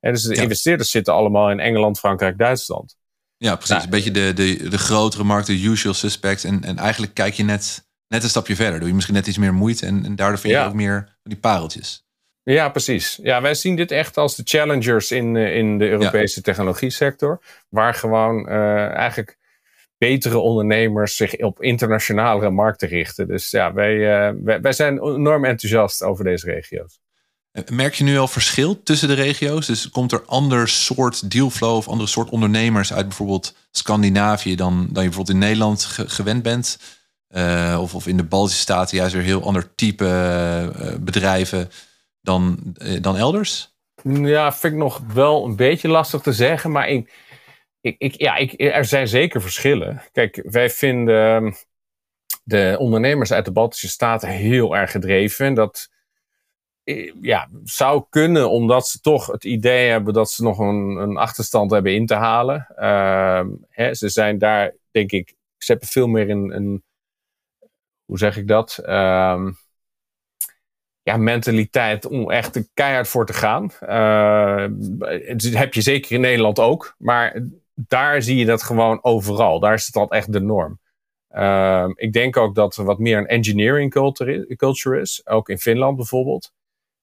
[0.00, 0.42] En dus de ja.
[0.42, 2.96] investeerders zitten allemaal in Engeland, Frankrijk, Duitsland.
[3.42, 3.74] Ja, precies.
[3.74, 6.44] Nou, een beetje de, de, de grotere markt, de usual suspects.
[6.44, 8.78] En, en eigenlijk kijk je net, net een stapje verder.
[8.78, 10.66] Doe je misschien net iets meer moeite en, en daardoor vind je ja.
[10.66, 12.04] ook meer van die pareltjes.
[12.42, 13.18] Ja, precies.
[13.22, 16.42] Ja, wij zien dit echt als de challengers in, in de Europese ja.
[16.42, 17.42] technologie sector.
[17.68, 19.38] Waar gewoon uh, eigenlijk
[19.98, 23.28] betere ondernemers zich op internationale markten richten.
[23.28, 27.00] Dus ja, wij, uh, wij, wij zijn enorm enthousiast over deze regio's.
[27.70, 29.66] Merk je nu al verschil tussen de regio's?
[29.66, 35.02] Dus komt er ander soort dealflow of andere soort ondernemers uit bijvoorbeeld Scandinavië dan, dan
[35.02, 36.78] je bijvoorbeeld in Nederland ge gewend bent?
[37.36, 41.70] Uh, of, of in de Baltische Staten juist weer heel ander type uh, bedrijven
[42.20, 42.58] dan,
[43.00, 43.72] dan elders?
[44.02, 46.70] Ja, vind ik nog wel een beetje lastig te zeggen.
[46.70, 47.10] Maar ik,
[47.98, 50.02] ik, ja, ik, er zijn zeker verschillen.
[50.12, 51.52] Kijk, wij vinden ehm,
[52.44, 55.46] de ondernemers uit de Baltische Staten heel erg gedreven.
[55.46, 55.88] En dat
[57.20, 61.70] ja, zou kunnen omdat ze toch het idee hebben dat ze nog een, een achterstand
[61.70, 62.66] hebben in te halen.
[62.78, 66.82] Uh, hè, ze zijn daar, denk ik, ze hebben veel meer een, een
[68.04, 68.78] hoe zeg ik dat?
[68.82, 69.48] Uh,
[71.02, 73.70] ja, mentaliteit om echt keihard voor te gaan.
[73.82, 74.66] Uh,
[75.58, 76.94] heb je zeker in Nederland ook.
[76.98, 79.60] Maar daar zie je dat gewoon overal.
[79.60, 80.80] Daar is het al echt de norm.
[81.30, 85.26] Uh, ik denk ook dat er wat meer een engineering culture, culture is.
[85.26, 86.52] Ook in Finland bijvoorbeeld.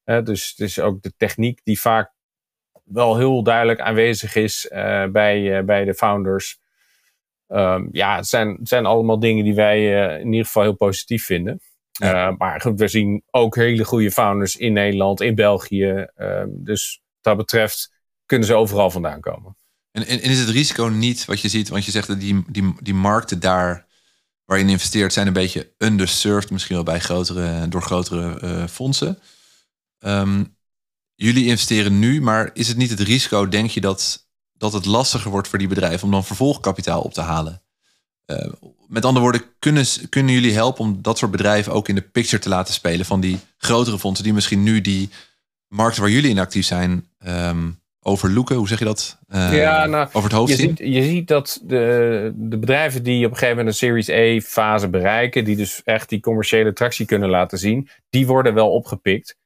[0.10, 2.12] Uh, dus het is ook de techniek die vaak
[2.84, 6.60] wel heel duidelijk aanwezig is uh, bij, uh, bij de founders.
[7.48, 11.26] Um, ja, het zijn, het zijn allemaal dingen die wij in ieder geval heel positief
[11.26, 11.62] vinden.
[11.92, 12.32] Ja.
[12.38, 16.08] maar goed, we zien ook hele goede founders in Nederland, in België.
[16.48, 17.94] dus wat dat betreft
[18.26, 19.58] kunnen ze overal vandaan komen.
[19.92, 22.76] En, en, is het risico niet wat je ziet, want je zegt dat die, die,
[22.82, 23.88] die markten daar
[24.46, 29.20] waar je in investeert zijn een beetje underserved, misschien wel bij grotere, door grotere fondsen.
[30.00, 30.58] Um,
[31.16, 35.32] jullie investeren nu, maar is het niet het risico, denk je, dat, dat het lastiger
[35.32, 37.62] wordt voor die bedrijven om dan vervolgkapitaal op te halen?
[38.26, 38.52] Uh,
[38.88, 42.42] met andere woorden, kunnen, kunnen jullie helpen om dat soort bedrijven ook in de picture
[42.42, 45.10] te laten spelen van die grotere fondsen die misschien nu die
[45.68, 48.56] markten waar jullie in actief zijn um, overlooken?
[48.56, 49.18] Hoe zeg je dat?
[49.30, 50.78] Uh, ja, nou, over het hoofd je zien?
[50.78, 54.42] Ziet, je ziet dat de, de bedrijven die op een gegeven moment een Series E
[54.42, 59.38] fase bereiken, die dus echt die commerciële tractie kunnen laten zien, die worden wel opgepikt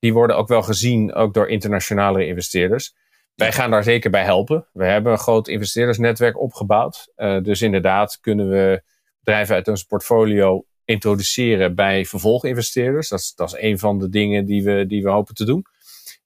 [0.00, 2.94] die worden ook wel gezien ook door internationale investeerders.
[3.34, 4.66] Wij gaan daar zeker bij helpen.
[4.72, 7.12] We hebben een groot investeerdersnetwerk opgebouwd.
[7.16, 8.82] Uh, dus inderdaad kunnen we
[9.18, 13.08] bedrijven uit ons portfolio introduceren bij vervolginvesteerders.
[13.08, 15.64] Dat is, dat is een van de dingen die we, die we hopen te doen.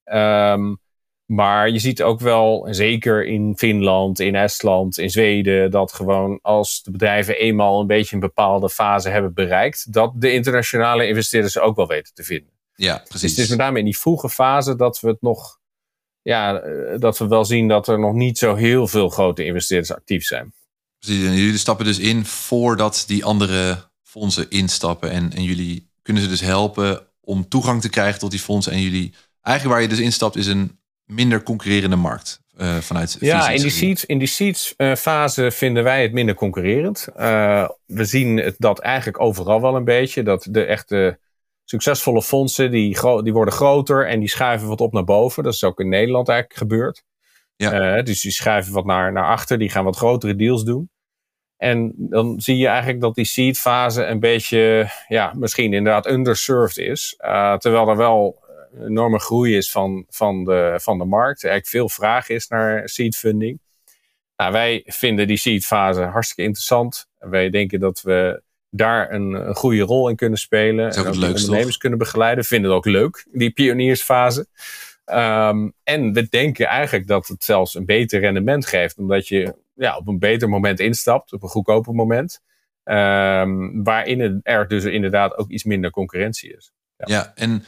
[0.04, 0.82] Um,
[1.26, 6.82] maar je ziet ook wel, zeker in Finland, in Estland, in Zweden, dat gewoon als
[6.82, 11.76] de bedrijven eenmaal een beetje een bepaalde fase hebben bereikt, dat de internationale investeerders ook
[11.76, 12.53] wel weten te vinden.
[12.74, 13.20] Ja, precies.
[13.20, 15.58] Dus het is met name in die vroege fase dat we het nog,
[16.22, 19.92] ja, eh, dat we wel zien dat er nog niet zo heel veel grote investeerders
[19.92, 20.52] actief zijn.
[20.98, 25.10] Precies, en jullie stappen dus in voordat die andere fondsen instappen.
[25.10, 28.72] En, en jullie kunnen ze dus helpen om toegang te krijgen tot die fondsen.
[28.72, 32.42] En jullie, eigenlijk waar je dus instapt, is een minder concurrerende markt.
[32.56, 36.34] Uh, vanuit ja, in die seeds, in die seeds uh, fase vinden wij het minder
[36.34, 37.08] concurrerend.
[37.18, 40.22] Uh, we zien het, dat eigenlijk overal wel een beetje.
[40.22, 41.18] Dat de echte
[41.64, 45.42] succesvolle fondsen die, die worden groter en die schuiven wat op naar boven.
[45.42, 47.04] Dat is ook in Nederland eigenlijk gebeurd.
[47.56, 47.96] Ja.
[47.96, 50.90] Uh, dus die schuiven wat naar, naar achter, die gaan wat grotere deals doen.
[51.56, 56.78] En dan zie je eigenlijk dat die seed fase een beetje, ja, misschien inderdaad underserved
[56.78, 57.14] is.
[57.24, 61.44] Uh, terwijl er wel een enorme groei is van, van, de, van de markt.
[61.44, 63.60] Eigenlijk veel vraag is naar seed funding.
[64.36, 67.06] Nou, wij vinden die seed fase hartstikke interessant.
[67.18, 68.42] Wij denken dat we
[68.76, 70.90] daar een, een goede rol in kunnen spelen.
[70.90, 72.44] en ook ondernemers kunnen begeleiden.
[72.44, 74.46] Vinden het ook leuk, die pioniersfase.
[75.04, 79.96] Ehm, en we denken eigenlijk dat het zelfs een beter rendement geeft, omdat je ja,
[79.96, 82.40] op een beter moment instapt, op een goedkoper moment.
[82.84, 86.72] Um, waarin er dus inderdaad ook iets minder concurrentie is.
[86.96, 87.04] Ja.
[87.06, 87.64] ja, en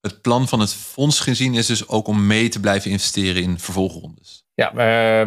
[0.00, 3.58] het plan van het fonds gezien is dus ook om mee te blijven investeren in
[3.58, 4.44] vervolgrondes.
[4.60, 4.74] Ja,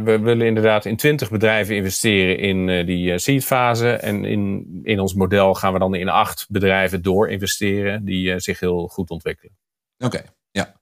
[0.04, 3.92] we willen inderdaad in 20 bedrijven investeren in uh, die uh, seedfase.
[3.92, 8.36] En in, in ons model gaan we dan in acht bedrijven door investeren die uh,
[8.38, 9.58] zich heel goed ontwikkelen.
[9.98, 10.82] Oké, ja.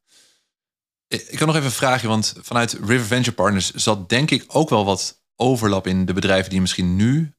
[1.07, 4.69] Ik kan nog even een vraagje, want vanuit River Venture Partners zat denk ik ook
[4.69, 7.33] wel wat overlap in de bedrijven die je misschien nu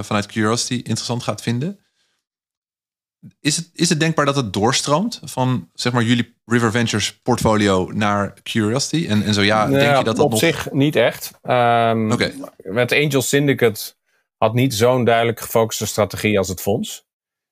[0.00, 1.85] vanuit Curiosity interessant gaat vinden.
[3.40, 7.90] Is het, is het denkbaar dat het doorstroomt van zeg maar jullie River Ventures portfolio
[7.92, 9.06] naar Curiosity?
[9.08, 11.30] En, en zo ja, denk je dat dat op zich niet echt.
[11.42, 12.06] Um,
[12.56, 13.94] Met Angel Syndicate
[14.36, 17.06] had niet zo'n duidelijk gefocuste strategie als het fonds.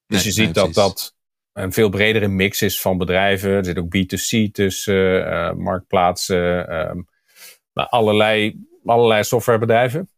[0.07, 1.15] Dus je ziet dat dat
[1.53, 3.51] een veel bredere mix is van bedrijven.
[3.51, 7.09] Er zit ook B2C tussen, uh, marktplaatsen, um,
[7.73, 10.09] allerlei, allerlei softwarebedrijven.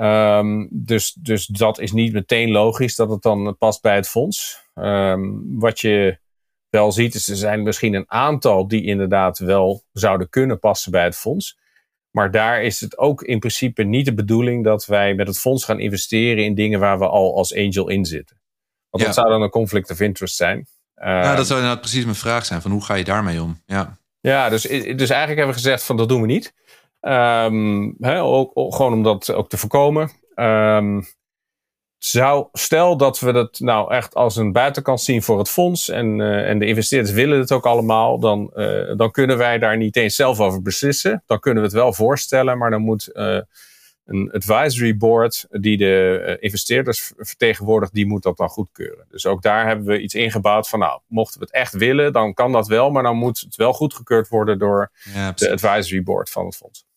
[0.00, 4.68] Um, dus, dus dat is niet meteen logisch dat het dan past bij het fonds.
[4.74, 6.18] Um, wat je
[6.68, 11.04] wel ziet, is er zijn misschien een aantal die inderdaad wel zouden kunnen passen bij
[11.04, 11.58] het fonds.
[12.10, 15.64] Maar daar is het ook in principe niet de bedoeling dat wij met het fonds
[15.64, 18.40] gaan investeren in dingen waar we al als angel in zitten.
[18.90, 20.66] Want dat zou dan een conflict of interest zijn.
[20.94, 23.62] Ja, dat zou inderdaad precies mijn vraag zijn: van hoe ga je daarmee om?
[23.66, 26.54] Ja, ja dus, dus eigenlijk hebben we gezegd van dat doen we niet.
[27.00, 30.10] Um, ook, ook, gewoon om dat ook te voorkomen.
[30.34, 31.04] Um,
[31.98, 36.18] zou, stel dat we dat nou echt als een buitenkant zien voor het fonds en,
[36.18, 39.96] uh, en de investeerders willen het ook allemaal, dan, uh, dan kunnen wij daar niet
[39.96, 41.22] eens zelf over beslissen.
[41.26, 43.40] Dan kunnen we het wel voorstellen, maar dan moet uh,
[44.04, 49.04] een advisory board die de investeerders vertegenwoordigt, die moet dat dan goedkeuren.
[49.08, 52.34] Dus ook daar hebben we iets ingebouwd van nou, mochten we het echt willen, dan
[52.34, 56.30] kan dat wel, maar dan moet het wel goedgekeurd worden door ja, de advisory board
[56.30, 56.88] van het fonds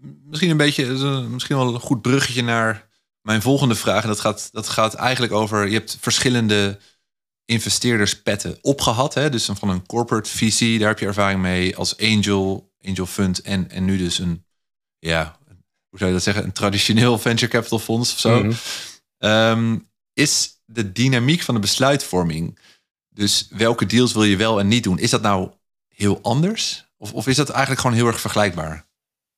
[0.00, 0.86] misschien een beetje,
[1.28, 2.88] misschien wel een goed bruggetje naar
[3.22, 4.02] mijn volgende vraag.
[4.02, 6.78] En dat gaat, dat gaat eigenlijk over, je hebt verschillende
[7.44, 9.14] investeerderspetten opgehad.
[9.14, 9.30] Hè?
[9.30, 13.70] Dus van een corporate visie, daar heb je ervaring mee als angel, angel fund en,
[13.70, 14.44] en nu dus een,
[14.98, 15.38] ja,
[15.88, 18.42] hoe zou je dat zeggen, een traditioneel venture capital fonds of zo.
[18.42, 18.52] Mhm.
[19.18, 19.78] Ehm,
[20.12, 22.58] is de dynamiek van de besluitvorming,
[23.08, 25.50] dus welke deals wil je wel en niet doen, is dat nou
[25.88, 26.88] heel anders?
[26.96, 28.88] Of, of is dat eigenlijk gewoon heel erg vergelijkbaar?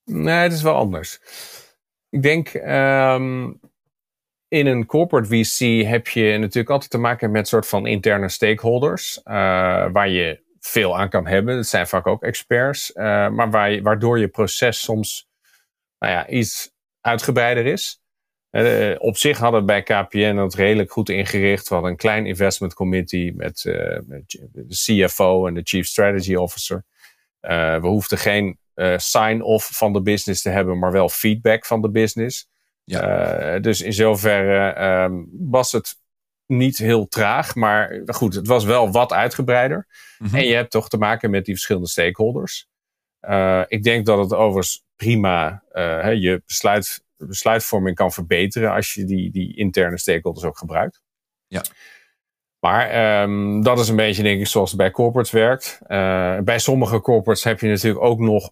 [0.04, 1.20] Nee, het is wel anders.
[2.08, 3.60] Ik denk, um,
[4.48, 9.18] in een corporate VC heb je natuurlijk altijd te maken met soort van interne stakeholders,
[9.18, 9.24] uh,
[9.92, 11.56] waar je veel aan kan hebben.
[11.56, 15.28] Dat zijn vaak ook experts, uh, maar waar je, waardoor je proces soms
[15.98, 18.00] nou ja, iets uitgebreider is.
[18.50, 21.68] Uh, op zich hadden we bij KPN dat redelijk goed ingericht.
[21.68, 23.64] We hadden een klein investment committee met,
[24.06, 26.84] met de CFO en de Chief Strategy Officer.
[27.40, 31.90] we hoefden geen uh, sign-off van de business te hebben, maar wel feedback van de
[31.90, 32.50] business.
[32.84, 33.54] Ja.
[33.54, 36.00] Uh, dus in zoverre um, was het
[36.46, 39.86] niet heel traag, maar goed, het was wel wat uitgebreider.
[40.18, 40.38] Mm-hmm.
[40.38, 42.68] En je hebt toch te maken met die verschillende stakeholders.
[43.20, 45.62] Uh, ik denk dat het overigens prima
[46.14, 51.02] je besluit, besluitvorming kan verbeteren als je die, die interne stakeholders ook gebruikt.
[51.46, 51.62] Ja.
[52.62, 55.78] Maar um, dat is een beetje, denk ik, zoals het bij corporates werkt.
[55.88, 58.50] Uh, bij sommige corporates heb je natuurlijk ook nog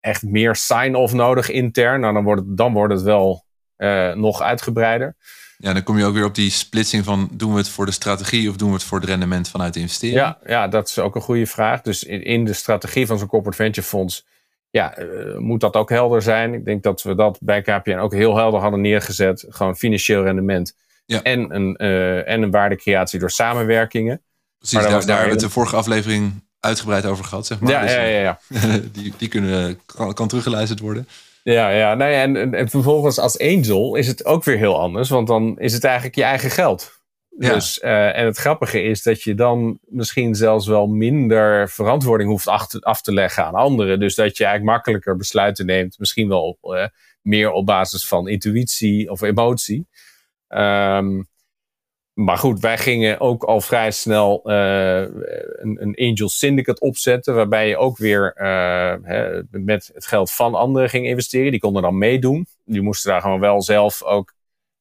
[0.00, 2.00] echt meer sign-off nodig intern.
[2.00, 3.44] Nou, dan wordt het, dan wordt het wel
[3.78, 5.16] uh, nog uitgebreider.
[5.58, 7.92] Ja, dan kom je ook weer op die splitsing van doen we het voor de
[7.92, 10.18] strategie of doen we het voor het rendement vanuit de investering?
[10.18, 11.80] Ja, ja dat is ook een goede vraag.
[11.80, 14.26] Dus in, in de strategie van zo'n corporate venture fonds
[14.70, 16.54] ja, uh, moet dat ook helder zijn.
[16.54, 19.46] Ik denk dat we dat bij KPN ook heel helder hadden neergezet.
[19.48, 20.76] Gewoon financieel rendement
[21.08, 21.22] ja.
[21.22, 24.22] En, een, uh, en een waardecreatie door samenwerkingen.
[24.58, 27.70] Precies, daar, hebben we het de vorige aflevering uitgebreid over gehad, zeg maar.
[27.70, 28.38] Ja, dus, ja, ja.
[28.48, 28.78] ja.
[28.92, 31.08] die, die kunnen, kan, kan teruggeluisterd worden.
[31.42, 31.94] Ja, ja.
[31.94, 35.58] Nee, en, en, en, vervolgens als angel is het ook weer heel anders, want dan
[35.58, 37.00] is het eigenlijk je eigen geld.
[37.38, 37.54] Ja.
[37.54, 42.48] Dus, uh, en het grappige is dat je dan misschien zelfs wel minder verantwoording hoeft
[42.48, 44.00] af te, af te leggen aan anderen.
[44.00, 46.84] Dus dat je eigenlijk makkelijker besluiten neemt, misschien wel uh,
[47.22, 49.88] meer op basis van intuïtie of emotie.
[50.48, 51.28] Um,
[52.18, 57.34] maar goed, wij gingen ook al vrij snel uh, een, een, Angel Syndicate opzetten.
[57.34, 61.50] Waarbij je ook weer uh, hè, met het geld van anderen ging investeren.
[61.50, 62.46] Die konden dan meedoen.
[62.64, 64.34] Die moesten daar gewoon wel zelf ook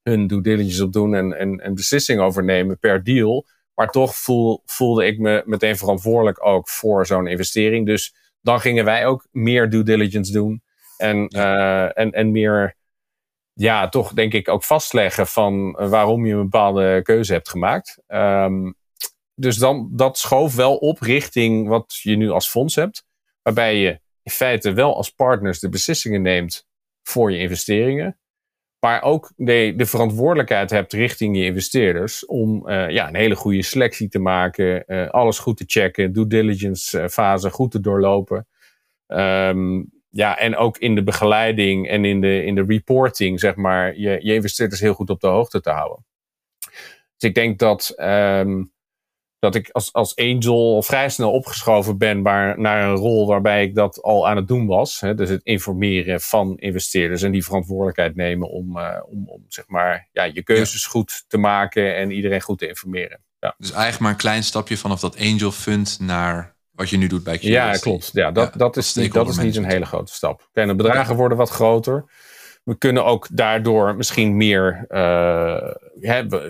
[0.03, 1.15] hun due diligence op doen.
[1.15, 3.45] En, en, en beslissing over nemen per deal.
[3.73, 7.85] Maar toch voel, voelde ik me meteen verantwoordelijk ook voor zo'n investering.
[7.85, 10.61] Dus dan gingen wij ook meer due diligence doen.
[10.97, 12.75] En, uh, en, en meer
[13.57, 18.01] ja, toch denk ik ook vastleggen van eh, waarom je een bepaalde keuze hebt gemaakt.
[18.07, 18.75] Um,
[19.35, 23.05] dus dan, dat schoof wel op richting wat je nu als fonds hebt.
[23.41, 26.67] waarbij je in feite wel als partners de beslissingen neemt
[27.03, 28.19] voor je investeringen.
[28.79, 33.61] Maar ook de, de verantwoordelijkheid hebt richting je investeerders om uh, ja, een hele goede
[33.61, 38.47] selectie te maken, uh, alles goed te checken, due diligence fase goed te doorlopen.
[39.07, 43.97] Um, ja, en ook in de begeleiding en in de, in de reporting, zeg maar,
[43.97, 46.05] je, je investeerders heel goed op de hoogte te houden.
[47.17, 48.71] Dus ik denk dat, um,
[49.39, 53.75] dat ik als, als angel vrij snel opgeschoven ben waar, naar een rol waarbij ik
[53.75, 54.99] dat al aan het doen was.
[54.99, 59.67] Hè, dus het informeren van investeerders en die verantwoordelijkheid nemen om, uh, om, om zeg
[59.67, 60.89] maar, ja, je keuzes ja.
[60.89, 63.19] goed te maken en iedereen goed te informeren.
[63.39, 63.55] Ja.
[63.57, 67.23] Dus eigenlijk maar een klein stapje vanaf dat angel fund naar wat je nu doet
[67.23, 67.41] bij QS.
[67.41, 68.09] Ja, klopt.
[68.13, 70.49] Ja, dat, ja, dat, is, niet, dat is niet een hele grote stap.
[70.53, 72.05] En de bedragen worden wat groter.
[72.63, 75.71] We kunnen ook daardoor misschien meer uh,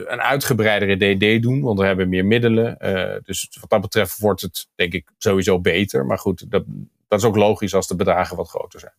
[0.06, 2.78] een uitgebreidere DD doen, want we hebben meer middelen.
[2.82, 6.06] Uh, dus wat dat betreft wordt het denk ik sowieso beter.
[6.06, 6.64] Maar goed, dat,
[7.08, 8.94] dat is ook logisch als de bedragen wat groter zijn.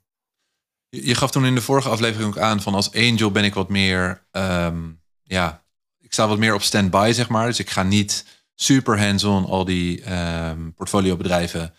[0.88, 3.54] Je, je gaf toen in de vorige aflevering ook aan van als angel ben ik
[3.54, 5.62] wat meer, um, ja,
[6.00, 7.46] ik sta wat meer op standby zeg maar.
[7.46, 11.74] Dus ik ga niet super hands-on al die um, portfoliobedrijven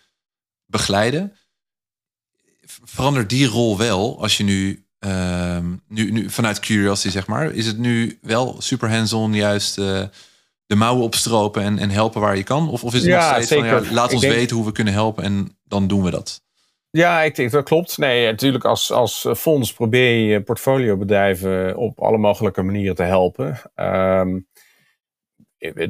[0.66, 1.36] begeleiden.
[2.84, 7.66] Verandert die rol wel als je nu, um, nu, nu vanuit Curiosity zeg maar, is
[7.66, 10.02] het nu wel super hands-on juist uh,
[10.66, 12.68] de mouwen opstropen en, en helpen waar je kan?
[12.68, 13.78] Of, of is het ja, nog steeds zeker.
[13.78, 14.34] van ja, laat ons denk...
[14.34, 16.42] weten hoe we kunnen helpen en dan doen we dat?
[16.90, 17.98] Ja, ik denk dat klopt.
[17.98, 23.60] Nee, natuurlijk als, als fonds probeer je portfoliobedrijven op alle mogelijke manieren te helpen.
[23.74, 24.48] Um,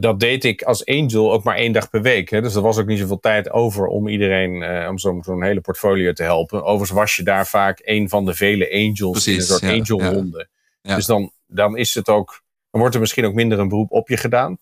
[0.01, 2.31] dat deed ik als angel ook maar één dag per week.
[2.31, 2.41] Hè?
[2.41, 5.61] Dus er was ook niet zoveel tijd over om iedereen, uh, om zo'n zo hele
[5.61, 6.63] portfolio te helpen.
[6.63, 9.73] Overigens was je daar vaak een van de vele angels Precies, in een soort ja,
[9.73, 10.49] angel ronde.
[10.83, 10.95] Ja.
[10.95, 14.09] Dus dan, dan is het ook, dan wordt er misschien ook minder een beroep op
[14.09, 14.59] je gedaan.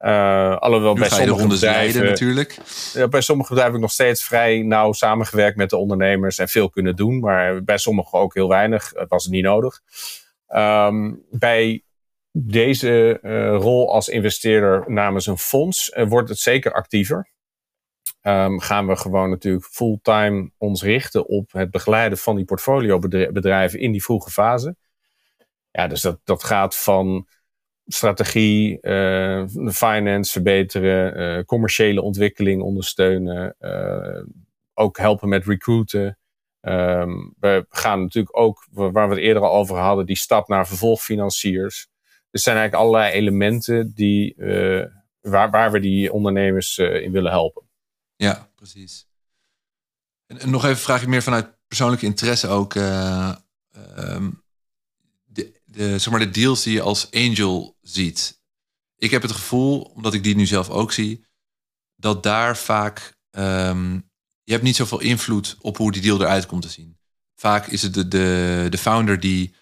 [0.00, 2.58] Uh, alhoewel nu bij sommige bedrijven natuurlijk.
[2.92, 6.48] Ja, bij sommige bedrijven heb ik nog steeds vrij nauw samengewerkt met de ondernemers en
[6.48, 7.20] veel kunnen doen.
[7.20, 8.92] Maar bij sommigen ook heel weinig.
[8.94, 9.80] Het was niet nodig.
[10.48, 11.82] Um, bij
[12.38, 17.30] deze uh, rol als investeerder namens een fonds uh, wordt het zeker actiever.
[18.22, 23.92] Um, gaan we gewoon natuurlijk fulltime ons richten op het begeleiden van die portfoliobedrijven in
[23.92, 24.76] die vroege fase.
[25.70, 27.28] Ja, dus dat, dat gaat van
[27.86, 33.56] strategie, uh, finance verbeteren, commerciële ontwikkeling ondersteunen,
[34.74, 36.18] ook helpen met recruiten.
[36.60, 40.66] Um, we gaan natuurlijk ook, waar we het eerder al over hadden, die stap naar
[40.66, 41.88] vervolgfinanciers.
[42.36, 44.84] Er zijn eigenlijk allerlei elementen die, uh,
[45.20, 47.62] waar, waar we die ondernemers uh, in willen helpen.
[48.16, 49.08] Ja, precies.
[50.26, 52.74] En, nog even vraag ik meer vanuit persoonlijke interesse ook.
[52.74, 53.34] Uh,
[53.98, 54.42] um,
[55.24, 58.40] de, de, zeg maar de deals die je als angel ziet.
[58.96, 61.24] Ik heb het gevoel, omdat ik die nu zelf ook zie,
[61.94, 63.16] dat daar vaak.
[63.30, 64.10] Um,
[64.42, 66.98] je hebt niet zoveel invloed op hoe die deal eruit komt te zien.
[67.34, 69.54] Vaak is het de, de, de founder die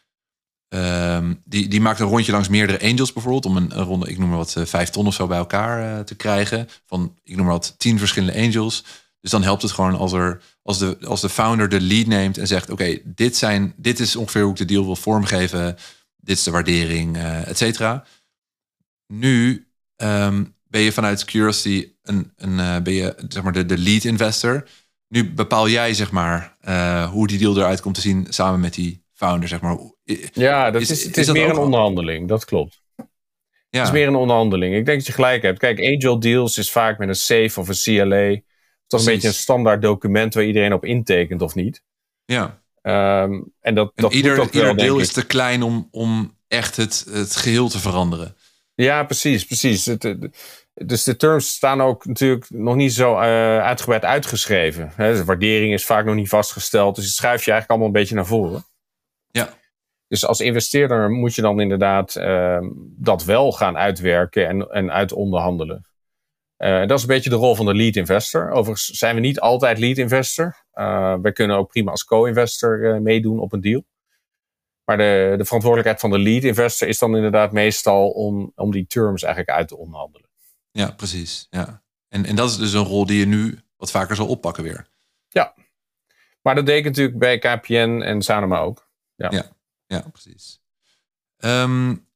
[0.75, 3.47] Um, die, die maakt een rondje langs meerdere angels bijvoorbeeld.
[3.47, 6.01] Om een, ronde, ik noem maar wat, uh, vijf ton of zo bij elkaar uh,
[6.01, 6.69] te krijgen.
[6.87, 8.85] Van, ik noem maar wat, tien verschillende angels.
[9.21, 12.39] Dus dan helpt het gewoon als, er, als, de, als de founder de lead neemt
[12.39, 12.71] en zegt...
[12.71, 15.77] oké, dit dit, dit is ongeveer hoe ik de deal wil vormgeven.
[16.17, 18.05] Dit is de waardering, uh, et cetera.
[19.07, 24.05] Nu um, ben je vanuit Curiosity een, een, ben je, zeg maar de, de lead
[24.05, 24.69] investor.
[25.09, 26.57] Nu bepaal jij zeg maar,
[27.11, 29.79] hoe die deal eruit komt te zien samen met die founder, zeg maar.
[30.33, 32.83] Ja, dat is, is, het is, meer een onderhandeling, dat klopt.
[32.97, 33.81] Ja.
[33.81, 34.75] Het is meer een onderhandeling.
[34.75, 35.59] Ik denk dat je gelijk hebt.
[35.59, 37.75] Kijk, angel deals is vaak met een safe of een
[38.07, 38.41] CLA.
[38.87, 41.83] Toch een beetje een standaard document waar iedereen op intekent of niet.
[42.25, 42.63] Ja.
[42.83, 47.37] Um, en dat, en dat ieder, deel is te klein om, om echt het, het
[47.37, 48.37] geheel te veranderen.
[48.75, 49.85] Ja, precies, precies.
[49.85, 50.17] Het,
[50.75, 53.19] dus de terms staan ook natuurlijk nog niet zo uh,
[53.59, 54.93] uitgebreid uitgeschreven.
[54.95, 56.97] Hè, de waardering is vaak nog niet vastgesteld.
[56.97, 58.65] Dus het schuif je eigenlijk allemaal een beetje naar voren.
[60.15, 62.59] Dus als investeerder moet je dan inderdaad uh,
[62.97, 65.87] dat wel gaan uitwerken en, en uitonderhandelen.
[66.59, 68.51] Uh, dat is een beetje de rol van de lead investor.
[68.51, 70.65] Overigens zijn we niet altijd lead investor.
[70.75, 73.85] Uh, we kunnen ook prima als co-investor meedoen op een deal.
[74.85, 78.87] Maar de, de verantwoordelijkheid van de lead investor is dan inderdaad meestal om, om die
[78.87, 80.29] terms eigenlijk uit te onderhandelen.
[80.71, 81.47] Ja, precies.
[81.51, 81.83] Ja.
[82.09, 84.87] En, en dat is dus een rol die je nu wat vaker zal oppakken weer.
[85.29, 85.55] Ja,
[86.43, 88.89] maar dat deed ik natuurlijk bij KPN en Sanoma ook.
[89.17, 89.54] Ja, ja,
[89.97, 90.61] ja precies.
[91.45, 92.07] Um,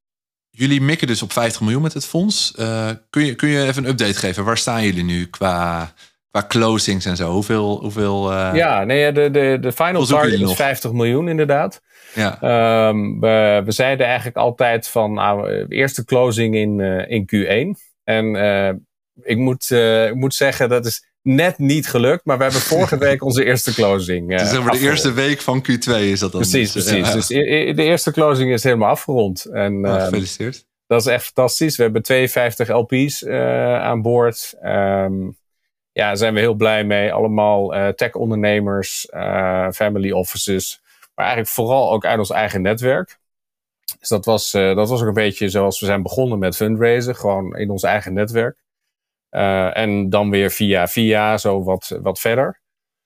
[0.50, 2.52] jullie mikken dus op 50 miljoen met het fonds.
[2.58, 4.44] Uh, kun, je, kun je even een update geven?
[4.44, 5.92] Waar staan jullie nu qua,
[6.30, 7.30] qua closings en zo?
[7.30, 7.80] Hoeveel.
[7.80, 11.80] hoeveel uh, ja, nee, de, de, de final target is 50 miljoen, inderdaad.
[12.14, 12.88] Ja.
[12.88, 17.80] Um, we, we zeiden eigenlijk altijd van nou, eerste closing in, uh, in Q1.
[18.04, 18.26] En
[19.22, 19.70] ik, moet,
[20.08, 22.24] ik moet zeggen, dat is net niet gelukt.
[22.24, 24.32] Maar we hebben vorige week onze eerste closing.
[24.32, 26.40] Uh, dus zeg maar de eerste week van Q2 is dat dan.
[26.40, 27.12] Precies, dus, precies.
[27.12, 27.26] Dus
[27.76, 29.44] de eerste closing is helemaal afgerond.
[29.44, 30.66] En, oh, gefeliciteerd.
[30.86, 31.76] Dat is echt fantastisch.
[31.76, 34.54] We hebben 52 LP's aan boord.
[34.62, 35.36] Um,
[35.92, 37.12] ja, daar zijn we heel blij mee.
[37.12, 39.06] Allemaal tech-ondernemers,
[39.72, 40.80] family offices.
[41.14, 43.18] Maar eigenlijk vooral ook uit ons eigen netwerk.
[43.98, 47.16] Dus dat was, dat was ook een beetje zoals we zijn begonnen met fundraisen.
[47.16, 48.56] Gewoon in ons eigen netwerk.
[49.30, 52.60] En dan weer via via, zo wat, wat verder.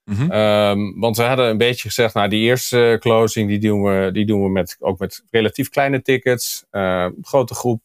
[0.05, 0.33] Mm -hmm.
[0.33, 4.27] um, want we hadden een beetje gezegd, nou die eerste closing die doen we, die
[4.27, 6.65] doen we met, ook met relatief kleine tickets.
[7.23, 7.81] grote groep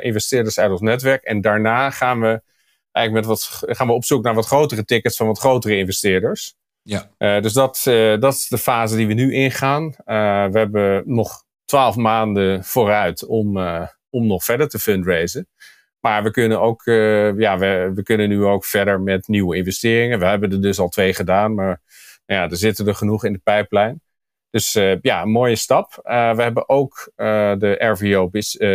[0.00, 1.22] investeerders uit ons netwerk.
[1.22, 2.42] En daarna gaan we
[2.92, 6.54] eigenlijk met wat, gaan we op zoek naar wat grotere tickets van wat grotere investeerders.
[6.82, 7.10] Ja.
[7.18, 9.84] Uh, dus dat, uh, dat is de fase die we nu ingaan.
[9.84, 9.94] Uh,
[10.46, 13.58] we hebben nog twaalf maanden vooruit om,
[14.10, 15.48] om nog verder te fundraisen.
[16.00, 16.82] Maar we kunnen ook,
[17.36, 20.18] ja, we, we kunnen nu ook verder met nieuwe investeringen.
[20.18, 21.80] We hebben er dus al twee gedaan, maar
[22.26, 24.00] nou ja, er zitten er genoeg in de pijplijn.
[24.50, 24.72] Dus
[25.02, 26.00] ja, een mooie stap.
[26.04, 28.28] we hebben ook de RVO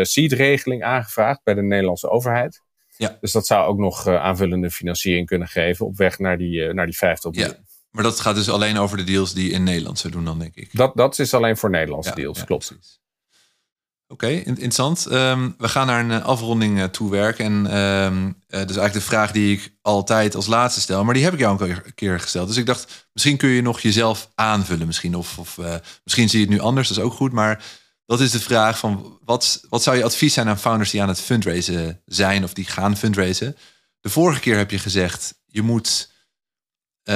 [0.04, 2.62] Seed regeling aangevraagd bij de Nederlandse overheid.
[2.98, 3.18] Ja.
[3.22, 6.98] Dus dat zou ook nog aanvullende financiering kunnen geven op weg naar die, naar die
[6.98, 7.54] 50 miljoen.
[7.58, 7.64] Ja.
[7.92, 10.56] Maar dat gaat dus alleen over de deals die in Nederland zou doen dan, denk
[10.56, 10.70] ik.
[10.72, 13.00] Dat, dat is alleen voor Nederlandse ja, deals, ja, klopt.
[14.14, 15.12] Oké, interessant.
[15.12, 17.46] Um, we gaan naar een uh, afronding uh, toe werken.
[17.46, 21.04] En um, uh, is eigenlijk de vraag die ik altijd als laatste stel.
[21.04, 22.48] Maar die heb ik jou een keer gesteld.
[22.48, 24.88] Dus ik dacht, misschien kun je nog jezelf aanvullen.
[24.88, 25.16] Misschien.
[25.16, 25.58] Of, of
[26.04, 27.32] misschien zie je het nu anders, dat is ook goed.
[27.32, 27.64] Maar
[28.06, 31.08] dat is de vraag van wat, wat zou je advies zijn aan founders die aan
[31.08, 33.58] het fundraisen zijn of die gaan fundraisen?
[34.00, 36.12] De vorige keer heb je gezegd, je moet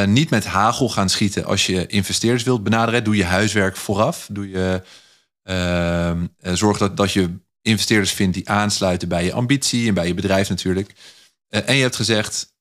[0.05, 3.03] niet met hagel gaan schieten als je investeerders wilt benaderen.
[3.03, 4.27] Doe je huiswerk vooraf.
[4.31, 4.81] Doe je,
[6.53, 10.49] zorg dat, dat je investeerders vindt die aansluiten bij je ambitie en bij je bedrijf
[10.49, 10.93] natuurlijk.
[11.49, 12.55] Uh, en je hebt gezegd,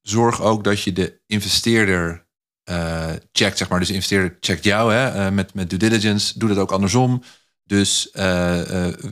[0.00, 2.26] zorg ook dat je de investeerder
[3.32, 3.78] checkt, zeg maar.
[3.78, 6.38] Dus de investeerder checkt jou hè, met, met due diligence.
[6.38, 7.22] Doe dat ook andersom.
[7.64, 8.08] Dus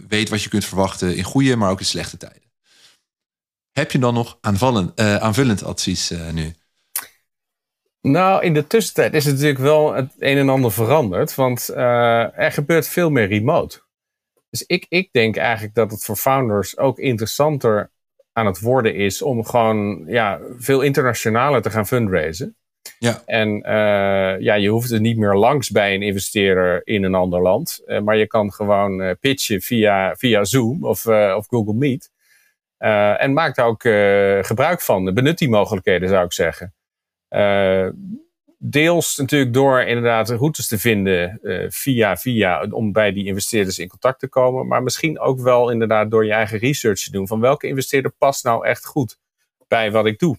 [0.09, 2.42] weet wat je kunt verwachten in goede, maar ook in slechte tijden.
[3.72, 6.55] Heb je dan nog aanvullend advies nu?
[8.12, 11.34] Nou, in de tussentijd is het natuurlijk wel het een en ander veranderd.
[11.34, 13.82] Want er gebeurt veel meer remote.
[14.50, 17.90] Dus ik, ik denk eigenlijk dat het voor founders ook interessanter
[18.32, 22.57] aan het worden is om gewoon ja, veel internationaler te gaan fundraisen.
[22.98, 23.22] Ja.
[23.26, 27.42] En uh, ja, je hoeft er niet meer langs bij een investeerder in een ander
[27.42, 27.82] land.
[27.86, 32.11] Uh, maar je kan gewoon pitchen via, via Zoom of, of Google Meet.
[33.18, 33.82] en maak daar ook
[34.46, 35.14] gebruik van.
[35.14, 36.74] Benut die mogelijkheden, zou ik zeggen.
[38.59, 44.20] Deels natuurlijk door inderdaad routes te vinden via via om bij die investeerders in contact
[44.20, 44.66] te komen.
[44.66, 47.26] Maar misschien ook wel inderdaad door je eigen research te doen.
[47.26, 49.18] Van welke investeerder past nou echt goed
[49.68, 50.39] bij wat ik doe.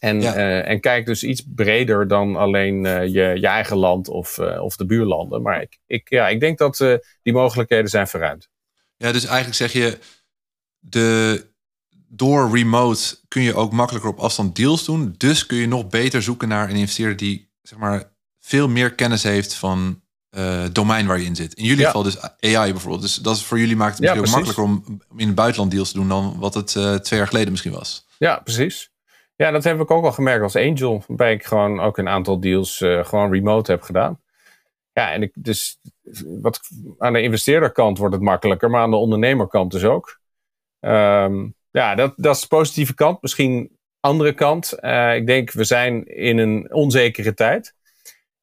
[0.00, 0.36] En, ja.
[0.36, 4.76] uh, en kijk dus iets breder dan alleen uh, je, je eigen land of, of
[4.76, 5.42] de buurlanden.
[5.42, 8.48] Maar ik, ik, ja, ik denk dat die mogelijkheden zijn verruimd.
[8.96, 9.98] Ja, dus eigenlijk zeg je,
[10.78, 11.46] de,
[12.08, 15.14] door remote kun je ook makkelijker op afstand deals doen.
[15.16, 19.22] Dus kun je nog beter zoeken naar een investeerder die zeg maar, veel meer kennis
[19.22, 20.00] heeft van
[20.30, 21.54] het domein waar je in zit.
[21.54, 21.86] In jullie ja.
[21.86, 23.02] geval dus AI bijvoorbeeld.
[23.02, 25.90] Dus dat is voor jullie maakt het misschien ook makkelijker om in het buitenland deals
[25.90, 26.68] te doen dan wat het
[27.02, 28.06] twee jaar geleden misschien was.
[28.18, 28.90] Ja, precies.
[29.36, 31.04] Ja, dat heb ik ook al gemerkt als angel.
[31.06, 34.20] Waarbij ik gewoon ook een aantal deals uh, gewoon remote heb gedaan.
[34.92, 35.78] Ja, en ik, dus
[36.40, 36.60] wat,
[36.98, 40.20] aan de investeerderkant wordt het makkelijker, maar aan de ondernemerkant dus ook.
[40.80, 43.22] Um, ja, dat, dat is de positieve kant.
[43.22, 43.70] Misschien
[44.00, 44.74] andere kant.
[44.80, 47.74] Uh, ik denk, we zijn in een onzekere tijd.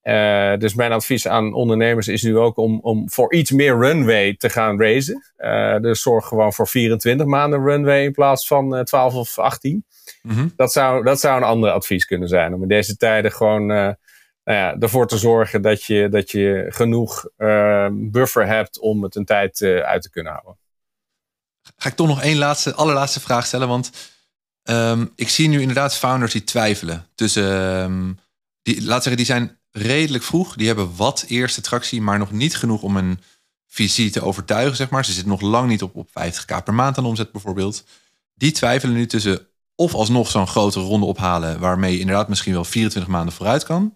[0.04, 4.36] Uh, dus mijn advies aan ondernemers is nu ook om, om voor iets meer runway
[4.38, 5.24] te gaan raisen.
[5.38, 9.86] Uh, dus zorg gewoon voor 24 maanden runway in plaats van uh, 12 of 18.
[10.22, 10.54] Mm -hmm.
[10.56, 12.54] dat, zou, dat zou een ander advies kunnen zijn.
[12.54, 13.96] Om in deze tijden gewoon nou
[14.44, 17.30] ja, ervoor te zorgen dat je, dat je genoeg
[17.92, 20.62] buffer hebt om het een tijd uit te kunnen houden.
[21.78, 23.68] Ga ik toch nog één laatste, allerlaatste vraag stellen.
[23.68, 23.92] Want
[24.64, 27.08] um, ik zie nu inderdaad founders die twijfelen.
[27.16, 27.52] Tussen,
[27.84, 28.20] um,
[28.62, 30.56] die, laat zeggen, die zijn redelijk vroeg.
[30.56, 33.20] Die hebben wat eerste tractie, maar nog niet genoeg om een
[33.68, 35.06] visie te overtuigen, zeg maar.
[35.06, 37.84] Ze zitten nog lang niet op, op 50k per maand aan omzet bijvoorbeeld.
[38.34, 42.64] Die twijfelen nu tussen of alsnog zo'n grote ronde ophalen, waarmee je inderdaad misschien wel
[42.64, 43.96] 24 maanden vooruit kan.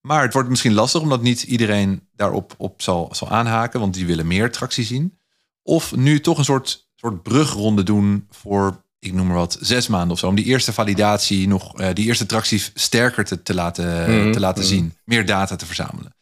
[0.00, 4.06] Maar het wordt misschien lastig, omdat niet iedereen daarop op zal, zal aanhaken, want die
[4.06, 5.18] willen meer tractie zien.
[5.62, 10.10] Of nu toch een soort, soort brugronde doen voor ik noem maar wat, zes maanden
[10.10, 10.26] of zo.
[10.26, 14.32] Om die eerste validatie nog, uh, die eerste tractie sterker te, te laten, mm -hmm.
[14.32, 14.72] te laten -hmm.
[14.72, 14.94] zien.
[15.04, 16.14] Meer data te verzamelen.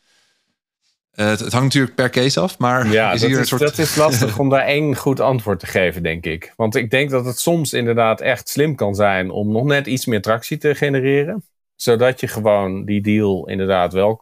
[1.10, 3.60] het, het, hangt natuurlijk per case af, maar ja, is hier een soort...
[3.60, 6.52] dat is lastig om daar één goed antwoord te geven, denk ik.
[6.56, 10.06] Want ik denk dat het soms inderdaad echt slim kan zijn om nog net iets
[10.06, 11.44] meer tractie te genereren.
[11.74, 14.16] Zodat je gewoon die deal inderdaad wel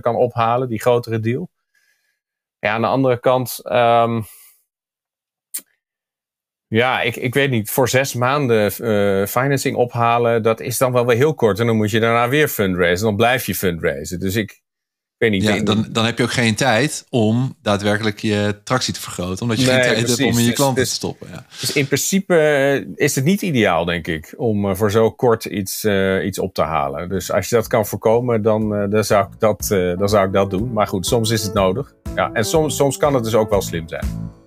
[0.00, 1.50] kan ophalen, die grotere deal.
[2.58, 3.60] Ja, aan de andere kant...
[3.64, 4.24] Um,
[6.72, 7.70] ja, ik, ik weet niet.
[7.70, 11.60] Voor zes maanden uh, financing ophalen, dat is dan wel weer heel kort.
[11.60, 13.06] En dan moet je daarna weer fundraisen.
[13.06, 14.20] Dan blijf je fundraisen.
[14.20, 14.60] Dus ik,
[15.18, 15.42] weet niet.
[15.42, 19.42] Ja, dan, dan heb je ook geen tijd om daadwerkelijk je tractie te vergroten.
[19.42, 21.28] Omdat je geen tijd hebt om in je dus- klanten dus, te stoppen.
[21.30, 21.46] Ja.
[21.60, 25.44] Dus in principe eh, is het niet ideaal, denk ik, om uh, voor zo kort
[25.44, 27.08] iets, uh, iets op te halen.
[27.08, 29.66] Dus als je dat kan voorkomen, dan, dan, zou ik dat,
[29.98, 30.72] dan zou ik dat doen.
[30.72, 31.94] Maar goed, soms is het nodig.
[32.14, 34.40] Ja, en soms, soms kan het dus ook wel slim zijn.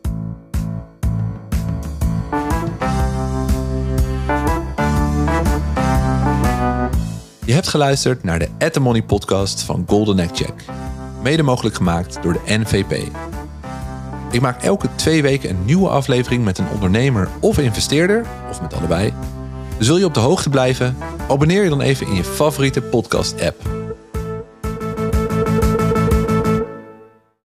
[7.45, 10.53] Je hebt geluisterd naar de At The Money podcast van Golden Egg Check.
[11.23, 13.07] Mede mogelijk gemaakt door de NVP.
[14.31, 18.73] Ik maak elke twee weken een nieuwe aflevering met een ondernemer of investeerder, of met
[18.73, 19.13] allebei.
[19.77, 20.97] Dus wil je op de hoogte blijven?
[21.29, 23.84] Abonneer je dan even in je favoriete podcast app.